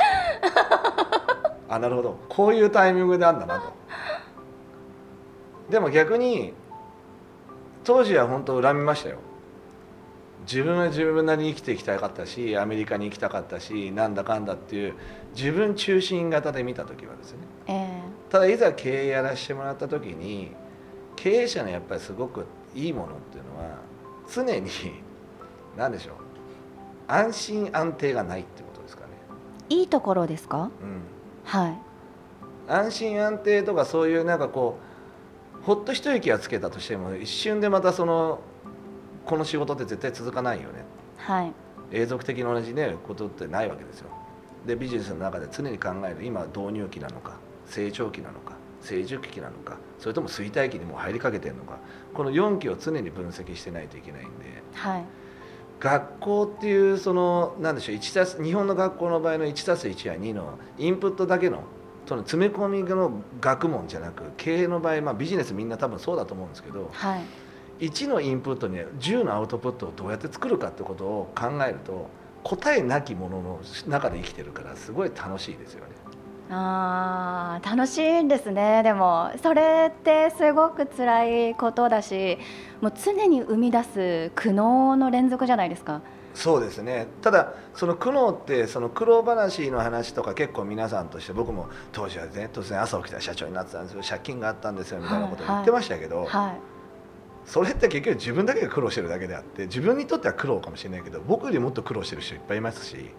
[1.69, 2.17] あなるほど。
[2.29, 3.73] こういうタイミングであんだなと
[5.69, 6.53] でも逆に
[7.83, 9.17] 当時は本当恨みましたよ。
[10.41, 14.93] 自分は自分なりに生きていきたかったしアメリカに行きたかったしなんだかんだっていう
[15.35, 17.39] 自分中心型で見た時はですね。
[17.67, 20.51] えただいざ経営やらせてもらった時に
[21.17, 23.77] 経営者のやっぱりすごくいいものっていうのは
[24.33, 24.69] 常に
[25.77, 26.15] 何でしょう。
[27.09, 30.69] 安心安定がないってことですかね、ー、いいところですか？
[30.81, 31.01] うん、
[31.43, 31.77] はい。
[32.69, 34.86] 安心安定とかそういうなんかこう
[35.67, 38.39] ほっと一息はつけたとしても一瞬でまたその
[39.25, 40.85] この仕事って絶対続かないよね。
[41.17, 41.51] はい。
[41.91, 44.07] 永続的に同じねことってないわけですよ。
[44.65, 47.33] でビジネスの中で常に考える今導入期なのか
[47.65, 51.79] 成長期なのか成熟期なのかそれとも衰退期にもう入りかけてるのか。
[52.13, 54.29] この4期を常に分析してないといけないんで。
[54.73, 55.03] はい。
[55.81, 61.63] 学校っていうその何でしょう1たす日本の学校の場合の1たす1は2のインプットだけの
[62.07, 67.21] その詰め込みの学問じゃなく経営の場合、まあ、ビジネスみんな多分そうだと思うんですけどはい。
[67.79, 72.09] 1のインプットに10のアウトプットをどうやって作るかってことを考えると
[72.43, 75.91] 答えなきものの中で生きてるからすごい楽しいですよね。
[76.49, 78.81] あー楽しいんですね。
[78.83, 82.37] でもそれってすごく辛いことだし
[82.81, 86.01] もう常に生み出す苦悩の連続じゃないですか
[86.37, 87.07] そうですね。
[87.23, 94.03] ただその苦悩ってその苦労話の話とか結構皆さんとして僕も当時はね突然朝起きたら社長になってたんですよ。
[94.07, 96.59] 借金があったんですよみたいなことを言ってましたけど、はい。
[97.47, 103.09] それって結局自分だけが苦労してるだけであって自分にとっては苦労かもしれないけど僕よりもっと苦労してる人いっぱいいますし、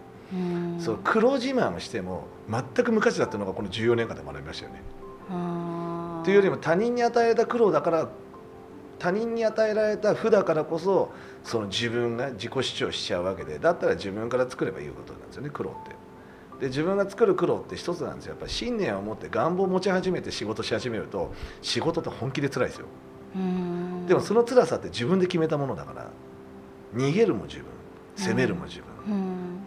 [0.79, 4.81] そう苦労自慢をしても全く無価値だったのがこの14年間で学びましたよね。
[6.23, 8.07] というよりも他人に与えられた苦労だから
[8.99, 11.11] 他人に与えられた負だからこそ
[11.43, 15.95] その自分が自己主張しちゃうわけでだったら自分から作ればいいことなんですよね苦労って。
[16.59, 18.31] で自分が作る苦労って一つなんですよ。
[18.31, 22.87] やっぱり信念を持って願望を持ち始めて仕事し始めると仕事って本気で辛いですよ。
[24.07, 26.11] でもその辛さって自分で決めたものだから
[26.95, 27.65] 逃げるも自分
[28.17, 29.59] 攻めるも自分、うん。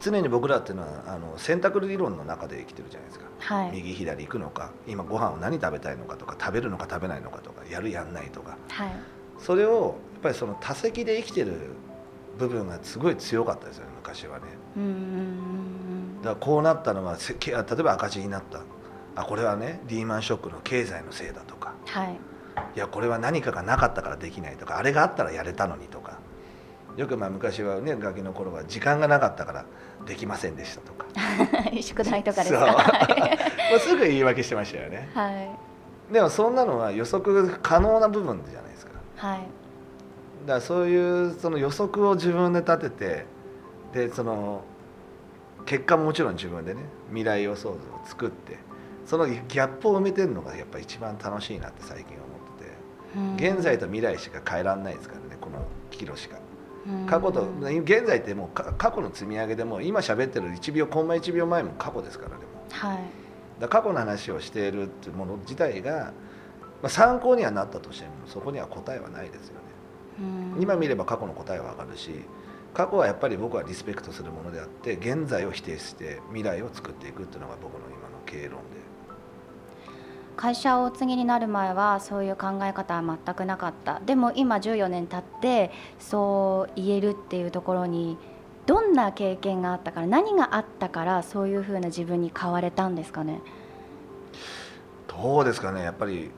[0.00, 3.70] 常に僕らっていうのはあの選択理論の中で生きてるじゃないですか、はい。
[3.72, 8.58] 右左行くのか今ご飯を何食べたいのかとか食べるのか食べないのかとかやるやんないとか。
[8.68, 8.92] はい。
[9.38, 11.52] それをぱりその多席で生きてる
[12.38, 14.44] 部分がすごい強かったですよね昔はね。
[16.22, 18.62] だからこうなったのはせけ例えば赤字になった。
[19.16, 21.74] あこれはねリーマンショックの経済のせいだとか。
[21.86, 22.18] はい。
[22.74, 26.18] いやこれは何かがなかったからできないとかあれがあったらやれたのにとか。
[26.96, 29.64] よくまあ昔はねガキの頃は時間がなかったから
[30.06, 31.06] できませんでしたとか。
[31.80, 32.66] 宿題とかですそう。
[32.66, 32.74] か
[33.70, 35.08] もうすぐ言い訳してましたよね。
[35.14, 36.12] はい。
[36.12, 38.92] でもそんなのは予測可能な部分じゃないですか。
[39.16, 39.40] はい
[40.44, 43.26] だからそういうその予測を自分で立てて
[43.92, 44.62] でその
[45.64, 48.58] 結果ももちろん自分でね未来予想図を作って
[49.06, 52.70] そのギャップを埋めてるのがやっぱ一番楽しいなって最近思ってて
[53.46, 53.54] うん。
[53.54, 56.38] 現在と未来しか変えられないですからねこのキロしか。
[56.86, 57.06] うん。
[57.06, 62.98] 過去と現在ってもうか過去の積み上げでもう今喋ってる1秒コンマ1秒前も過去ですからでもはい。
[63.60, 66.12] だ過去の話をしているっていうもの自体が、
[66.82, 69.60] まあ、参考にはなったとしてもそこには答えはないですよ
[70.60, 72.10] 今見れば過去の答えはわかるし
[72.72, 78.84] 過去はやっぱり僕はリスペクトするものであって現在を否定して未来を作っていくっていうのが僕の今の経論で。
[80.36, 84.00] 会社をお継ぎになる前はそういう考え方は全くなかった。
[84.04, 88.18] でも今14年経ってそう言えるっていうところに
[88.66, 93.40] どんな経験があったから何があったからそういうふうな自分に変われたんですかね？
[95.06, 95.82] どうですかね？
[95.82, 96.32] やっぱり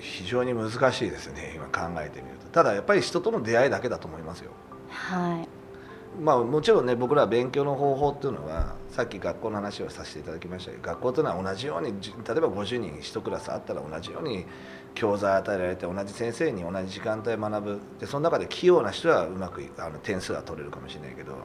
[0.00, 2.46] 非常に難しいですね今考えてみると。
[2.48, 4.50] ただやっぱり人との出会いだけだと思いますよ。
[4.88, 5.48] はい。
[6.20, 14.46] まあもちろんね僕らは勉強の方法っていうのはさっき学校の話をさせていただきましたけど学校というのは同じようにじ例えば50人1クラスあったら同じように
[14.94, 17.80] 教材与えられて同じ先生に同じ時間帯学ぶ。
[18.00, 21.36] でその中で器用な人はうまくいあの点数は取れるかもしれないけど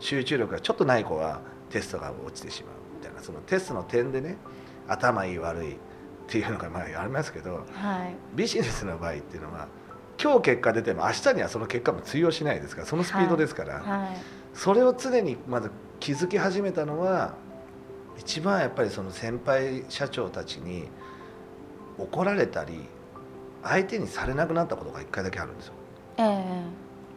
[0.00, 3.22] 集中力がちょっとない子はテストが落ちてしまうみたいな。
[3.22, 4.38] そのテストの点でね
[4.86, 5.76] 頭いい悪い
[6.28, 8.14] っていうのがまあありますけどはい。
[8.34, 9.66] ビジネスの場合っていうのは
[10.22, 14.16] 今日結果出ても明日にはその結果も通用しないですからそのスピードですから、はい。
[14.52, 17.34] それを常にまず気づき始めたのは
[18.18, 20.88] 一番やっぱりその先輩社長たちに
[21.96, 22.80] 怒られたり
[23.62, 25.72] 相手にされなくなったことが1回だけあるんですよ。
[26.18, 26.62] ええ。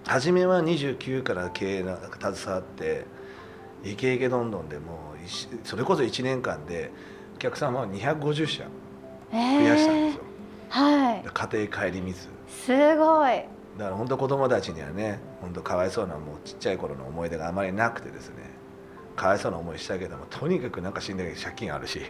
[0.08, 3.06] 初めは29から経営が携わって
[3.84, 6.92] イケイケどんどんでもうそれこそ1年間で
[7.36, 8.81] お客様を250社ええ
[9.32, 10.24] 増やしたんですよ、
[10.70, 11.24] はい。
[11.24, 12.28] で家庭顧みず。
[12.48, 13.44] すごい。
[13.78, 18.36] だから本当子供たちにはね本当かわいそうなもうちっちゃい頃の思い出があまりなくてですね。
[19.16, 22.02] かわいそうな思いしたけどもとにかくなんか死んだけど借金あるし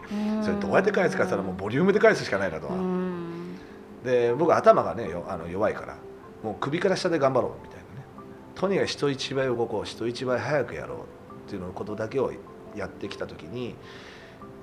[0.42, 2.74] それどうやって返すかって言ったらもうボリュームで返すしかないなとは。
[2.74, 3.58] うん。
[4.04, 5.96] で僕頭がねよあの弱いから
[6.42, 8.06] もう首から下で頑張ろうみたいなね。
[8.54, 10.98] とにかく人一倍動こう人一倍早くやろう
[11.46, 12.32] っていうのことだけを
[12.74, 13.76] やってきた時に、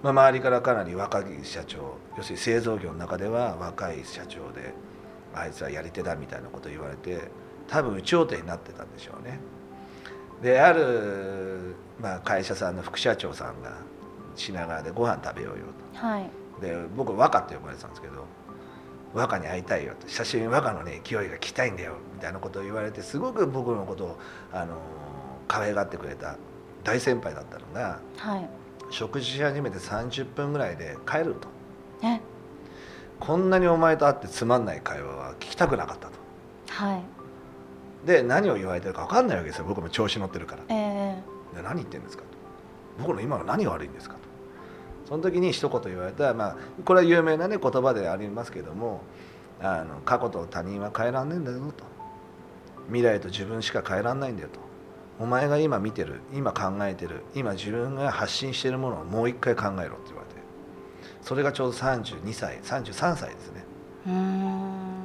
[0.02, 4.74] まあ、周りからかなり若い社長要するに製造業の中では若い社長で
[5.36, 7.20] あいつはやり手だみたいなこと言われて
[7.68, 9.40] 多分有頂天になってたんでしょうね。
[10.42, 13.78] である、まあ、会社さんの副社長さんが
[14.36, 16.08] 品川でご飯食べようよと。
[16.08, 16.30] はい
[16.62, 18.26] で僕和歌って呼ばれてたんですけど
[19.14, 24.20] 和歌に会いたいよと久しぶりに和歌のね勢いが来たいんだよみたいなことを言われてすごく僕のことを、
[24.52, 24.78] あのー
[25.50, 26.38] 可愛がってくれた
[26.84, 28.50] 大先輩だったのがはい
[28.90, 31.48] 食事し始めて30分ぐらいで帰ると。
[32.08, 32.20] え？
[33.20, 36.14] こんなにお前と会ってつまんない会話は聞きたくなかったと。
[36.70, 37.04] はい。
[38.08, 39.66] で何を言われてるか分かんないわけですよ。
[39.66, 40.64] 僕も調子乗ってるから。
[40.70, 41.22] え
[41.54, 41.56] え。
[41.58, 42.30] で何言ってんですかと。
[43.00, 44.22] 僕の今の何が悪いんですかと。
[45.08, 49.02] その時に一言言われたら、まあ、これは有名な、ね、言葉でありますけども
[49.60, 51.84] あの過去と他人は変えらんねえんだよと。
[52.88, 54.60] 未来と自分しか変えらんないんだよと
[55.20, 60.40] お前が今見てる今考えてる今自分が発信してるものをもう一回考えろって言われて。
[61.22, 63.66] それがちょうど32歳33歳ですね。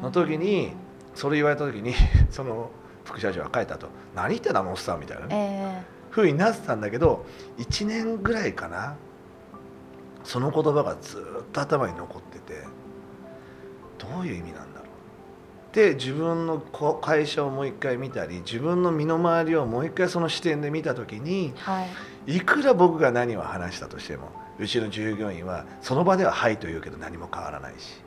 [0.03, 0.73] の時に
[1.15, 1.95] それ言われた時に
[2.31, 2.71] その
[3.05, 5.85] 副社長が帰ったと「何言ってんだあのおっさん」みたいなね。
[5.91, 7.27] えふうになってたんだけど
[7.59, 8.95] 1年ぐらいかな
[10.23, 12.63] その言葉がずっと頭に残ってて
[13.99, 14.64] どういう意味なんだ
[15.75, 21.83] ろうで自分のこ会社をもう一回見たり自分の身の回りをもう一回その視点で見た時にえは
[22.27, 22.37] い。
[22.37, 28.01] いくら僕が何を話したとしてもうちの従業員はその場では「はい」と言うけど何も変わらないし。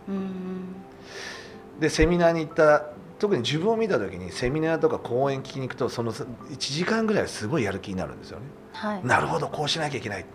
[1.80, 2.86] でセミナーに行った
[3.20, 6.26] 特に自分を見た時にセミナーとか講演聞きに行くとその1
[6.58, 8.46] 時間ぐらいはすごいやる気になるんですよね。
[8.74, 9.06] はい。
[9.06, 10.26] なるほどこうしなきゃいけない。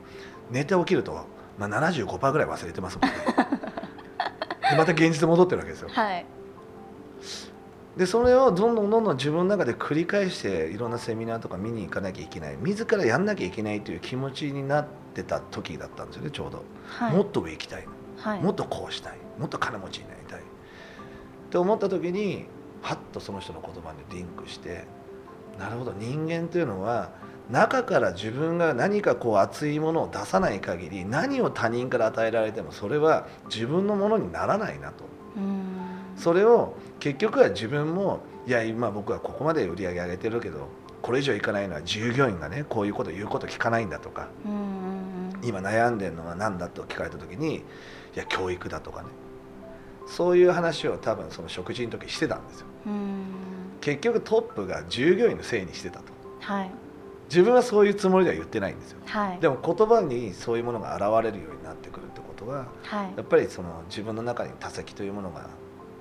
[0.51, 1.27] 寝て起きると、
[1.59, 3.17] まあ、75%ぐらい忘れてますもんね。
[4.71, 5.89] でまた現実戻ってるわけですよ。
[5.91, 6.27] はい
[7.97, 12.57] でそれをどんどんどんどん自分の中で繰り返していろんなセミナーとか見に行かなきゃいけない。
[12.57, 17.17] 自らやんなきゃいけないという気持ちになってた時だったんですよねちょうど、はい。
[17.17, 18.41] もっと上行きたい、はい。
[18.41, 19.19] もっとこうしたい。
[19.39, 20.41] もっと金持ちになりたい。
[20.41, 20.43] っ
[21.51, 22.47] て思った時に
[22.81, 24.85] ハッとその人の言葉にリンクして
[25.59, 25.93] なるほど。
[25.93, 27.11] 人間というのは
[27.51, 35.05] 中から自分が何かこう熱いものを出さない限り何を他人から与えられてもそれは自分のものにならないなと。
[35.37, 35.82] うん
[36.23, 40.69] それを結局は自分もいや今僕はここまで売り上げ上げてるけど
[41.01, 44.29] これ以上いかないのは従業員がねこういうこと言うこと聞かないんだとか
[45.43, 47.63] 今悩んでるのは何だと聞かれた時にい
[48.15, 49.09] や教育だとかね。
[50.07, 52.67] そういう話を多分その食事の時してたんですよ。
[52.87, 53.25] うん。
[53.81, 56.13] 結局トップが従業員のせいにしてたと。
[56.41, 56.71] はい。
[57.31, 58.99] 自分はそういうつもりでは言ってないんですよ。
[59.07, 59.39] はい。
[59.41, 63.13] でも言葉にそういうものが現れるようになってくるってことははい。
[63.17, 65.49] やっぱりその自分の中に多責というものが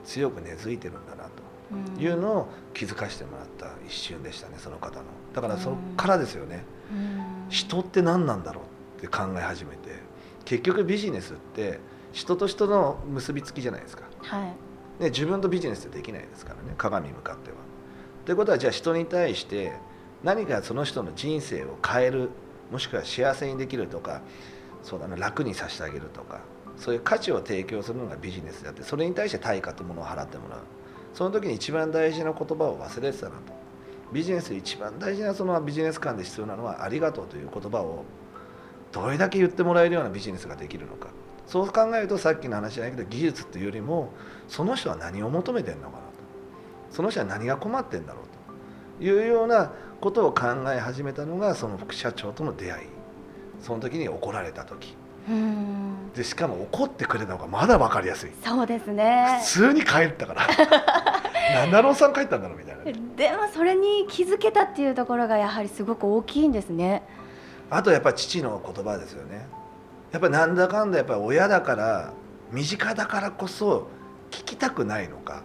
[0.06, 1.30] 強く根付いてるんだな
[1.96, 5.06] というのを気づかせてもらった一瞬でしたねその方の。
[5.34, 6.64] だからそこからですよね。
[6.92, 7.50] うん。
[7.50, 8.62] 人って何なんだろ
[8.98, 9.90] うって考え始めて
[10.46, 11.80] 結局ビジネスって
[12.12, 14.46] 人と人の結びつきじゃないですか、は
[15.00, 15.04] い。
[15.04, 17.58] ね、自分とビジネスってできないですからね鏡に向かっては。
[18.26, 19.74] ということはじゃあ人に対して
[20.24, 22.30] 何かその人の人生を変える
[22.72, 24.22] もしくは幸せにできるとか
[24.84, 26.40] そうだな楽にさせてあげるとか
[26.82, 30.60] そういう価値を提供するのがビジネスであってそれに対して対価というものを払ってもらう。
[31.14, 33.54] その時に一番大事な言葉を忘れてたなと。
[34.12, 38.04] ビジネスで一番大事なそのビジネス観で必要なのはありがとうという言葉を
[38.92, 41.10] どれだけ言ってもらえるようなビジネスができるのか。
[41.46, 44.10] そう考えるとさっきの話じゃないけど技術っていうよりも
[44.48, 46.04] その人は何を求めてるのかなと。
[46.90, 48.24] その人は何が困ってんだろう
[49.00, 49.06] と。
[49.06, 52.88] いうようなことを考え始めたのがその副社長との出会い。
[53.62, 54.96] その時に怒られた時。
[56.16, 58.32] でしかも怒ってくれたのがまだ分かりやすい。
[58.44, 59.40] そうですね。
[59.42, 60.48] 普通に帰ったから。
[61.56, 62.94] なんであのおっさん帰ったんだろうみたいなね。
[63.16, 67.04] でもそれに気づけたっていうところがやはりすごく大きいんですね。
[67.70, 69.48] あとやっぱ父の言葉ですよね。
[70.12, 72.12] やっぱりなんだかんだやっぱり親だから
[72.52, 73.88] 身近だからこそ
[74.30, 75.44] 聞きたくないのか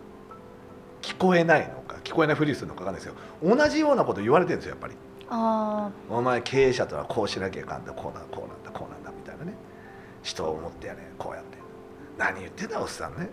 [1.02, 3.14] 聞こえないのか聞こえないふりするのか分かんないですよ。
[3.56, 4.94] 同じようなこと言われてるんですよやっぱり。
[5.28, 9.05] あお前経営者とはこうしなきゃいかんだこうだこうなんだこうなんだ
[10.26, 11.58] 人を思ってやれこうやって。
[12.18, 13.30] 何言ってんだおっさんね。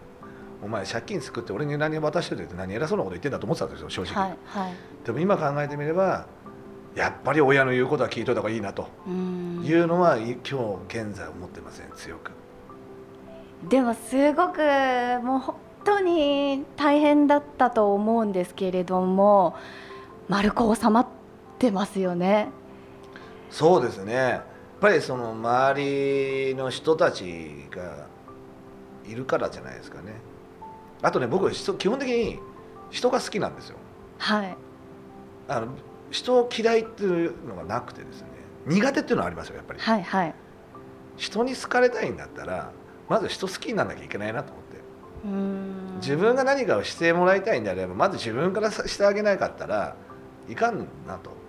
[0.64, 4.74] お前借金作って俺に何渡してるって何偉そうなこと言ってんだと思ってたんですよ正直、あはいはい。
[5.06, 6.26] でも今考えてみれば
[6.96, 8.88] やっぱり親の言うことは聞いといた方がいいなと。
[9.08, 9.64] うん。
[9.66, 12.32] いうのは、い今日現在思ってません強く。
[13.68, 14.60] でもすごく
[15.24, 19.56] もう本当に大変だったと思うんですけれども
[20.28, 21.08] 丸く収まっ
[21.60, 22.50] てますよね。
[23.50, 24.42] そうですね
[24.84, 25.82] ぱりその周
[26.50, 28.06] りの人たちが
[29.06, 30.12] いるからじゃないですかね。
[31.02, 32.38] あとね僕人基本的に
[32.92, 33.78] 人が好きなんですよ。
[34.18, 34.58] はい。
[35.48, 35.68] あの
[36.12, 38.28] 人を嫌いっていうのがなくてですね。
[38.66, 39.80] 苦手っていうのはありますよやっぱり。
[39.80, 40.36] はいはい。
[41.16, 42.74] 人に好かれたいんだったら
[43.08, 44.78] まず人好きにならなきゃいけないなと思って。
[45.24, 45.96] うーん。
[46.02, 49.96] 自分が何かをしてもらいたいんであればまず自分からさしてあげなかったら
[50.50, 51.43] いかんなと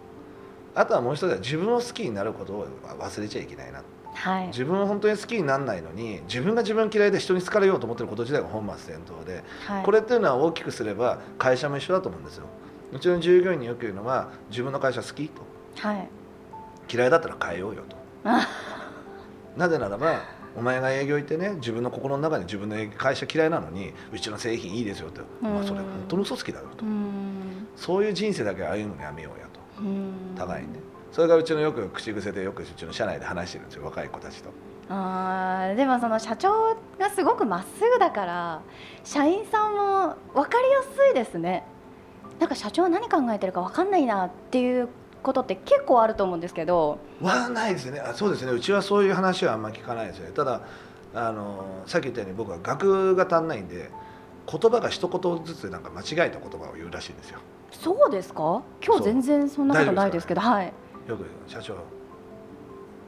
[0.75, 2.67] あとはもう一つは自分を好きになることを
[2.99, 3.83] 忘れちゃいけないな。
[4.15, 4.47] はい。
[4.49, 9.85] 自分を本当に好きにならないのに自分が自分嫌いで人に好かれようと思ってること自体が本末転倒ではい。
[9.85, 12.47] これっていうのは大きくすれば会社も一緒だと思うんですよ。
[12.93, 15.43] うちの従業員によく言うのは自分の会社好きと。
[15.77, 16.09] はい。
[16.93, 17.97] 嫌いだったら変えようよと。
[18.25, 18.49] あ
[19.57, 20.23] なぜならば
[20.57, 26.85] お前が営業行ってね自分の心の中に自分の会社嫌いなのにうちの製品いいですよって、まあ、それ本当の嘘つきだよと。
[27.77, 29.61] そういう人生だけ歩むのやめようやと
[30.37, 30.81] 互いにね。
[31.13, 34.51] それがうちのよく口癖でよくうちの社内で話してるんですよ若い子たちと。
[34.89, 38.61] あーでもその社長がすごくまっすぐだから
[39.03, 41.65] 社員さんも分かりやすいですね。
[42.41, 44.89] なんか社長何考えてるか分かんないなっていう
[45.23, 46.99] ことって結構あると思うんですけど。
[47.23, 48.01] はないですね。
[48.01, 48.53] あそうですね。
[48.53, 50.31] うちはそういう話はあんまり聞かないですね。
[50.35, 50.61] ただ
[51.15, 53.91] あのさっき言ったように僕は学が足んないんで
[54.51, 57.39] 言葉が一言ずつなんか間違えた言葉を言うらしいんですよ
[57.81, 58.63] そうですか？
[58.85, 60.73] 今日全然そんなことないですけどはい。
[61.07, 61.75] よく社長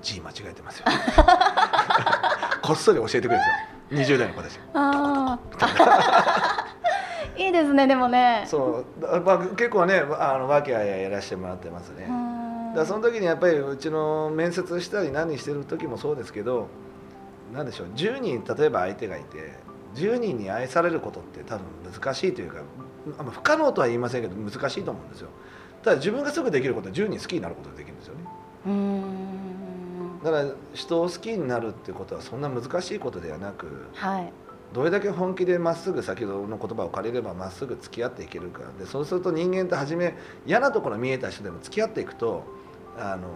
[0.02, 0.84] 字間違えてますよ。
[2.62, 4.16] こっそり教えてくれるんですよ。
[4.16, 4.60] 20代の子たち。
[4.74, 6.66] ああ
[7.36, 8.44] いいですねでもね。
[8.46, 12.06] そうだまあ、結構ねあの和気あいあいやらせてもらってますね。
[12.06, 16.68] だからその時にやっぱりうちの面接したり何してる時もそうですけど
[17.52, 19.52] 何でしょう10人例えば相手がいて
[19.94, 22.58] 10人に愛されることって多分難しいというか
[23.30, 25.28] 不可能とは言いませんけど難しいと思うんですよ。
[25.82, 28.24] ただ自分がすぐできることは10人好きになることができるんですよね。
[28.66, 30.20] うーん。
[30.24, 34.32] だから人を好きになるってことはそんな難しいことではなくはい。
[34.72, 38.62] どれだけ本気でまっすぐ先ほどの言葉を借りればまっすぐ付き合っていけるか。
[38.78, 42.42] でそうすると人間って初め嫌なところ見えた人でも付き合っていくと
[42.98, 43.28] あの、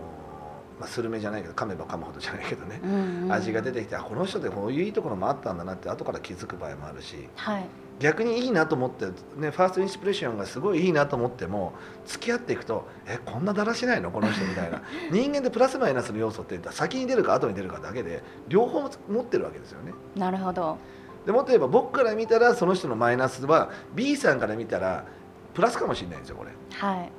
[0.80, 7.28] まあ、スルメじゃないけど噛めば噛むほどじゃないけどね、うんうん味が出てきてあこの人でこういういいところもあったんだなって後から気づく場合もあるし。
[7.36, 7.64] はい
[8.00, 11.74] 逆にいいなと思って、ね、ファーストインスピレーションがすごいいいなと思っても
[12.06, 14.10] 付き合っていくとえこんなだらしないの？
[14.10, 14.82] この人みたいな。
[15.12, 19.92] 人間でプラスマイナスの要素って先に出るか後に出るかだけで両方持ってるわけですよね。
[20.16, 20.78] なるほど。
[21.26, 25.04] でもっと言えば僕から見たらその人のマイナスは B さんから見たら
[25.52, 26.50] プラスかもしれないんですよこれ。
[26.72, 27.12] はい。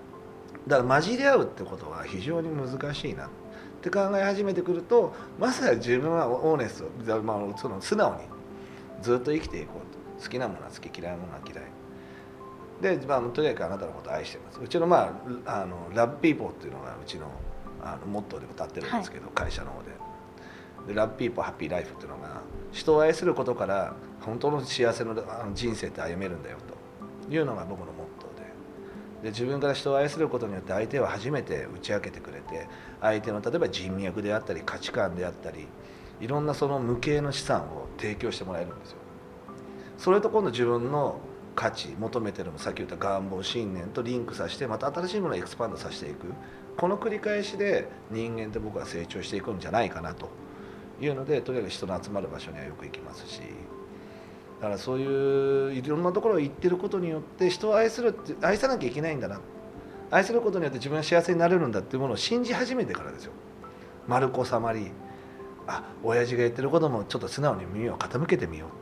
[0.68, 3.28] だから混じり合うってことは非常に難しいな。
[3.28, 3.30] っ
[3.82, 8.22] て考え始めてくるとまずは自分はオーネスト、まあ、その素直に
[9.02, 9.91] ずっと生きていこうと
[10.22, 12.97] 好きなものは好き嫌いなものは嫌い。
[12.97, 14.59] で、まあ、とにかくあなたのことを愛してます。
[14.61, 17.28] うちの,、まあ、あのラブピーポーっていうのがうちの
[17.84, 19.91] あのモットーでも立ってるんですけど、会社の方で。
[20.88, 22.41] でラブピーポーハッピーライフっていうのが
[22.72, 26.82] 人を愛することから本当の幸せのあの人生って歩めるんだよと。
[27.30, 29.30] いうのが僕のモットーで。
[29.30, 32.67] で自分から人を愛することによって相手は初めて打ち明けてくれて
[32.99, 35.67] 相手の例えば人脈であったり価値観であったり
[36.19, 38.97] いろんなその無形の資産を提供してもらえるんですよ
[40.02, 41.20] それと今度自分の
[41.56, 46.34] 価値求めてるもさっき言った願望信念とリンクさせてまた新しいものをエクスパンドさせていく。
[46.76, 50.30] この繰り返しで人間って僕は成長していくんじゃないかなと
[50.99, 53.41] いうのでとにかく人の集まる場所にはよく行きますし。
[54.60, 59.39] だからそういういろんなところを行ってることによって人を愛するって愛さなきゃいけないんだな。
[60.10, 63.34] 愛することによって自分が幸せになれるんだっていうものを信じ始めてからですよ。
[64.08, 64.89] 丸く収まり
[65.68, 68.81] あ親父が言ってることもちょっと素直に耳を傾けてみよう。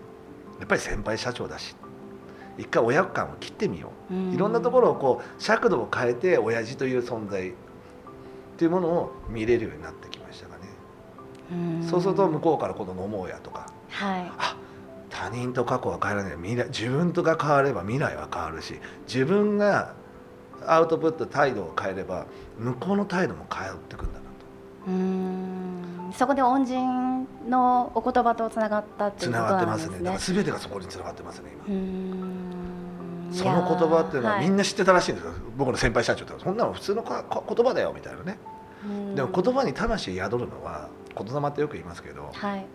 [0.60, 1.76] やっぱり先輩社長だし
[2.58, 4.14] 一回親感を切ってみよう。
[4.34, 7.54] いろんなところをこう尺度を変えて親父という存在っ
[8.58, 10.64] ていうものを見れるようになってきましたかね。
[11.54, 11.84] うん。
[11.84, 14.32] そうすると向こうから今度飲もうやとかはい。
[14.38, 14.58] あ
[15.10, 16.38] 他人と過去は変えられない。
[16.38, 19.94] 未来自分とが変われば未来は変わるし自分が
[20.66, 22.26] アウトプット態度を変えれば
[22.58, 24.26] 向こうの態度も変わってくんだなと。
[24.88, 29.98] うーんそこで恩人のお言葉とつながったっていうつことながってますなんですね。
[29.98, 33.34] ねだから全てがそこにつながってますね今。
[33.34, 36.34] その言葉っていうのはみんなな知ってたらしいんですよ、僕の先輩社長って。
[36.44, 38.40] そんなの普通のかか言葉だよみたいなね。
[39.16, 42.66] でも言葉に魂宿るのは言霊ってよく言いますけどはい。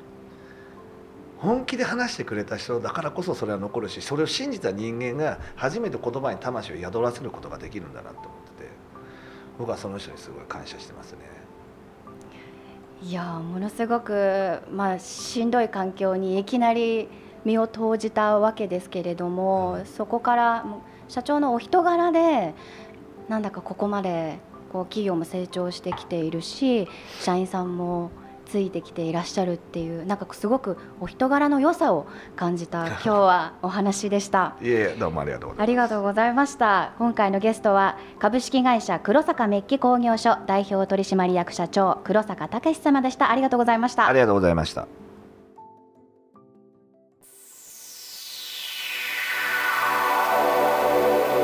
[1.38, 8.70] 本気で話してくれた人だからこそそれは残るしそれを信じた人間が初めて言葉に魂を宿らせることができるんだなと思ってて
[9.58, 11.18] 僕はその人にすごい感謝してますね
[13.02, 17.08] いやーものすごく、まあ、しんどい環境にいきなり
[17.44, 20.64] 身を投じたわけですけれども、うんそこから
[21.08, 22.54] 社長のお人柄で
[23.28, 24.38] なんだかここまで
[24.72, 26.88] こう企業も成長してきているし
[27.20, 28.10] 社員さんも
[28.46, 34.54] ついてきていらっしゃるっていうなんかすごくお人柄の良さを感じた 今日はお話でした。
[34.60, 35.62] いえいえどうもありがとうございます。
[35.62, 36.92] ありがとうございました。
[36.98, 43.30] 今回のゲストは株式会社黒坂メッキ工業所代表取締役社長黒坂武様でした。
[43.30, 44.06] ありがとうございました。
[44.06, 44.86] ありがとうございました。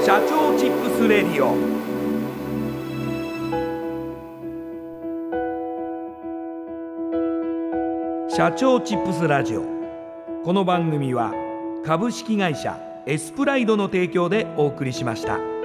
[0.05, 1.90] 社長チップスレディオ
[8.41, 9.61] 社長チップスラジオ
[10.47, 11.31] この番組は
[11.85, 15.60] 株式会社エスプライドの提供でお送りしました。